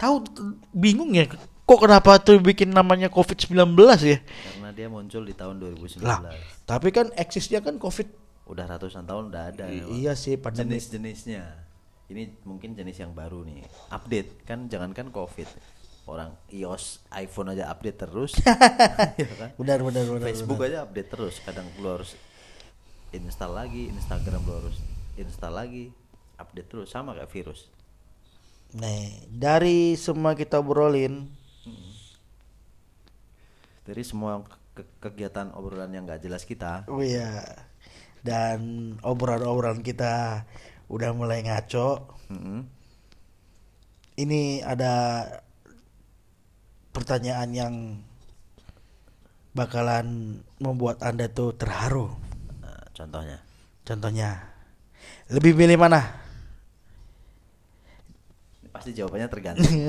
[0.00, 0.14] Tahu
[0.72, 3.54] bingung ya kok kenapa tuh bikin namanya Covid-19
[4.02, 4.18] ya?
[4.18, 6.02] Karena dia muncul di tahun 2019.
[6.02, 6.34] Lah,
[6.66, 8.10] tapi kan eksisnya kan Covid.
[8.50, 9.64] Udah ratusan tahun udah ada.
[9.70, 9.94] ya, Pak.
[9.94, 10.74] iya sih pandemi.
[10.74, 11.70] jenis-jenisnya
[12.10, 13.62] ini mungkin jenis yang baru nih
[13.94, 15.46] update kan jangankan covid
[16.04, 18.32] orang iOS iPhone aja update terus.
[19.20, 19.50] Ya kan?
[19.56, 20.26] Benar benar benar.
[20.26, 21.38] Facebook aja update terus.
[21.40, 22.16] Kadang lu harus
[23.10, 24.76] install lagi Instagram lu harus
[25.14, 25.92] install lagi
[26.36, 26.88] update terus.
[26.88, 27.68] Sama kayak virus.
[28.70, 31.26] Nih, dari semua kita obrolin,
[33.82, 36.86] dari semua ke- kegiatan obrolan yang gak jelas kita.
[36.86, 37.42] Oh iya.
[38.20, 38.58] Dan
[39.00, 40.44] obrolan-obrolan kita
[40.86, 42.14] udah mulai ngaco.
[42.30, 42.60] mm-mm,
[44.14, 45.24] Ini ada
[46.90, 47.74] pertanyaan yang
[49.50, 52.10] bakalan membuat Anda tuh terharu.
[52.62, 53.38] nah, contohnya
[53.80, 54.38] Contohnya,
[55.26, 56.22] lebih milih mana?
[58.70, 59.66] pasti jawabannya tergantung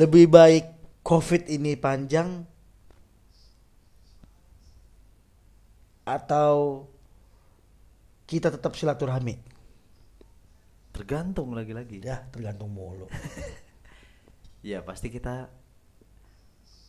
[0.00, 0.64] lebih baik
[1.04, 2.48] COVID ini panjang
[6.04, 6.84] atau
[8.24, 9.36] kita tetap silaturahmi?
[10.94, 13.04] tergantung lagi-lagi Ya, tergantung mulu.
[14.64, 15.52] Ya pasti kita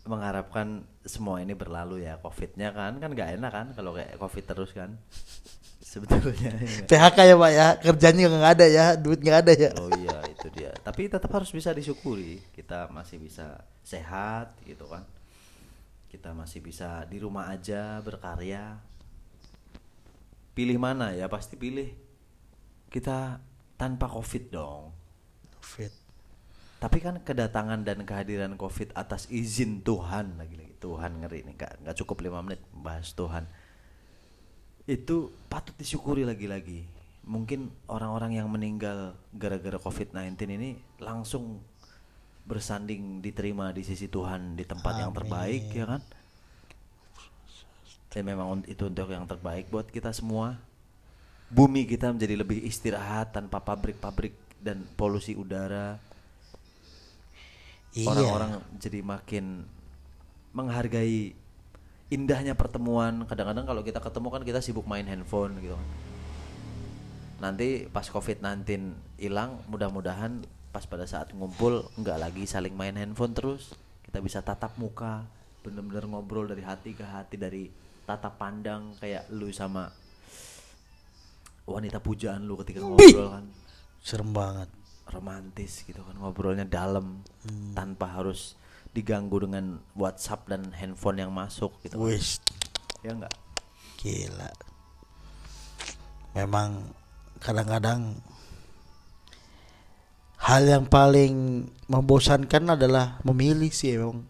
[0.07, 2.15] mengharapkan semua ini berlalu ya.
[2.21, 4.95] Covidnya kan kan nggak enak kan kalau kayak covid terus kan.
[5.95, 6.87] Sebetulnya ya?
[6.87, 9.69] PHK ya Pak ya, kerjanya nggak ada ya, duit nggak ada ya.
[9.79, 10.71] oh iya itu dia.
[10.81, 12.41] Tapi tetap harus bisa disyukuri.
[12.55, 15.03] Kita masih bisa sehat gitu kan.
[16.09, 18.79] Kita masih bisa di rumah aja berkarya.
[20.55, 21.27] Pilih mana ya?
[21.27, 21.91] Pasti pilih.
[22.87, 23.39] Kita
[23.75, 24.95] tanpa covid dong.
[25.59, 26.04] COVID.
[26.75, 31.97] Tapi kan kedatangan dan kehadiran COVID atas izin Tuhan lagi-lagi Tuhan ngeri nih nggak nggak
[32.03, 33.47] cukup lima menit bahas Tuhan.
[34.85, 36.85] Itu patut disyukuri lagi-lagi
[37.25, 40.69] mungkin orang-orang yang meninggal gara-gara COVID-19 ini
[41.01, 41.57] langsung
[42.45, 46.01] bersanding diterima di sisi Tuhan di tempat yang terbaik ya kan?
[48.13, 50.55] Dan memang itu untuk yang terbaik buat kita semua.
[51.49, 55.97] Bumi kita menjadi lebih istirahat tanpa pabrik-pabrik dan polusi udara
[57.95, 58.11] Iya.
[58.11, 59.63] orang-orang jadi makin
[60.51, 61.31] menghargai
[62.11, 63.23] indahnya pertemuan.
[63.23, 65.79] Kadang-kadang kalau kita ketemu kan kita sibuk main handphone gitu.
[65.79, 65.87] Kan
[67.35, 73.75] nanti pas covid-19 hilang mudah-mudahan pas pada saat ngumpul nggak lagi saling main handphone terus.
[74.03, 75.27] Kita bisa tatap muka
[75.65, 77.67] bener-bener ngobrol dari hati ke hati dari
[78.05, 79.89] tatap pandang kayak lu sama
[81.65, 83.45] wanita pujaan lu ketika ngobrol kan.
[84.05, 84.69] Serem banget.
[85.09, 87.21] Romantis gitu kan ngobrolnya dalam
[87.77, 88.57] tanpa harus
[88.95, 92.05] diganggu dengan WhatsApp dan handphone yang masuk gitu kan.
[92.09, 92.39] Wis,
[93.03, 93.35] ya enggak
[94.05, 94.51] gila.
[96.37, 96.93] Memang
[97.41, 98.21] kadang-kadang
[100.37, 104.21] hal yang paling membosankan adalah memilih sih emang.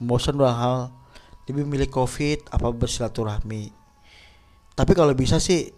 [0.00, 0.78] Membosan dua hal.
[1.44, 3.72] Lebih milih COVID apa bersilaturahmi.
[4.72, 5.68] Tapi kalau bisa sih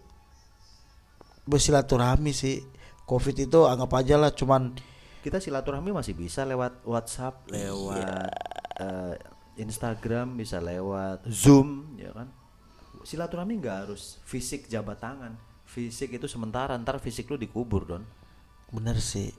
[1.51, 2.63] bersilaturahmi sih.
[3.11, 4.79] COVID itu anggap aja lah cuman
[5.21, 8.31] kita silaturahmi masih bisa lewat WhatsApp lewat
[8.79, 9.15] eh,
[9.59, 12.31] Instagram bisa lewat Zoom ya kan?
[13.03, 15.35] Silaturahmi nggak harus fisik jabat tangan.
[15.67, 18.05] Fisik itu sementara ntar fisik lu dikubur don.
[18.71, 19.35] Bener sih.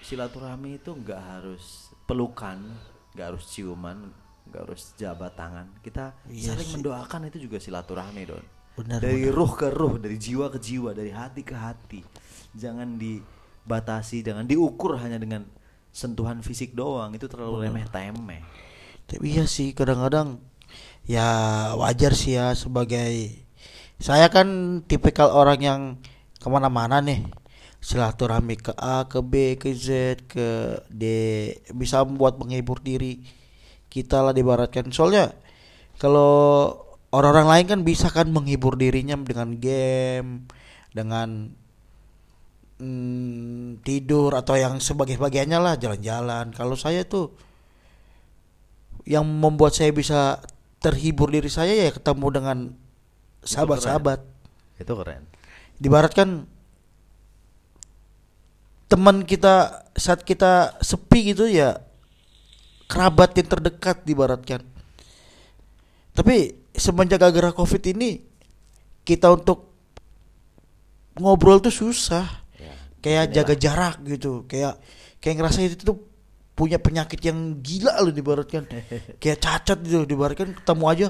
[0.00, 2.56] silaturahmi itu nggak harus pelukan
[3.12, 4.08] nggak harus ciuman
[4.48, 5.66] nggak harus jabat tangan.
[5.84, 6.74] Kita Iya saling sih.
[6.80, 8.44] mendoakan itu juga silaturahmi don
[8.80, 12.00] Benar, dari ruh ke ruh dari jiwa ke jiwa dari hati ke hati.
[12.56, 15.44] Jangan dibatasi jangan diukur hanya dengan
[15.92, 17.12] sentuhan fisik doang.
[17.12, 18.40] Itu terlalu remeh temeh
[19.04, 20.40] Tapi iya sih kadang-kadang
[21.04, 21.28] ya
[21.76, 23.44] wajar sih ya sebagai
[24.00, 25.80] saya kan tipikal orang yang
[26.40, 27.28] ke mana-mana nih.
[27.84, 31.04] Silaturahmi ke A ke B ke Z ke D.
[31.76, 33.20] Bisa membuat menghibur diri
[33.92, 34.88] kita lah dibaratkan.
[34.88, 35.36] Soalnya
[36.00, 36.72] kalau
[37.10, 40.46] orang-orang lain kan bisa kan menghibur dirinya dengan game
[40.94, 41.50] dengan
[42.78, 47.34] mm, tidur atau yang sebagai-bagiannya lah jalan-jalan kalau saya tuh
[49.06, 50.38] yang membuat saya bisa
[50.78, 52.58] terhibur diri saya ya ketemu dengan
[53.44, 54.20] sahabat-sahabat.
[54.80, 55.24] itu keren
[55.80, 56.44] Dibaratkan
[58.90, 61.80] teman kita saat kita sepi gitu ya
[62.90, 64.66] kerabat yang terdekat dibaratkan.
[66.10, 68.22] Tapi semenjak gara covid ini
[69.02, 69.70] kita untuk
[71.16, 72.26] ngobrol tuh susah.
[72.56, 73.34] Ya, Kayak inilah.
[73.36, 74.32] jaga jarak gitu.
[74.46, 74.78] Kayak
[75.18, 75.98] kayak ngerasa itu tuh
[76.54, 78.68] punya penyakit yang gila loh dibaratkan.
[79.22, 81.06] kayak cacat gitu dibaratkan ketemu aja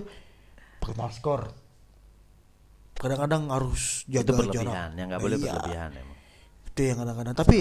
[0.81, 1.41] pakai masker.
[2.95, 4.93] kadang-kadang harus jaga itu berlebihan jarak.
[4.93, 6.17] yang nggak boleh Iya, berlebihan emang
[6.69, 7.35] Itu yang kadang-kadang.
[7.35, 7.57] Tapi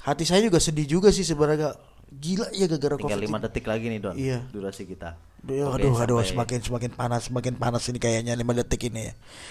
[0.00, 1.76] hati saya juga sedih juga sih sebenarnya.
[2.14, 3.26] Gila ya gara-gara tinggal covid.
[3.26, 3.44] lima ini.
[3.44, 4.38] detik lagi nih don Iya.
[4.48, 8.56] durasi kita Aduh, Oke, aduh, aduh, sampai- semakin semakin panas, semakin panas ini kayaknya lima
[8.56, 9.14] detik ini ya.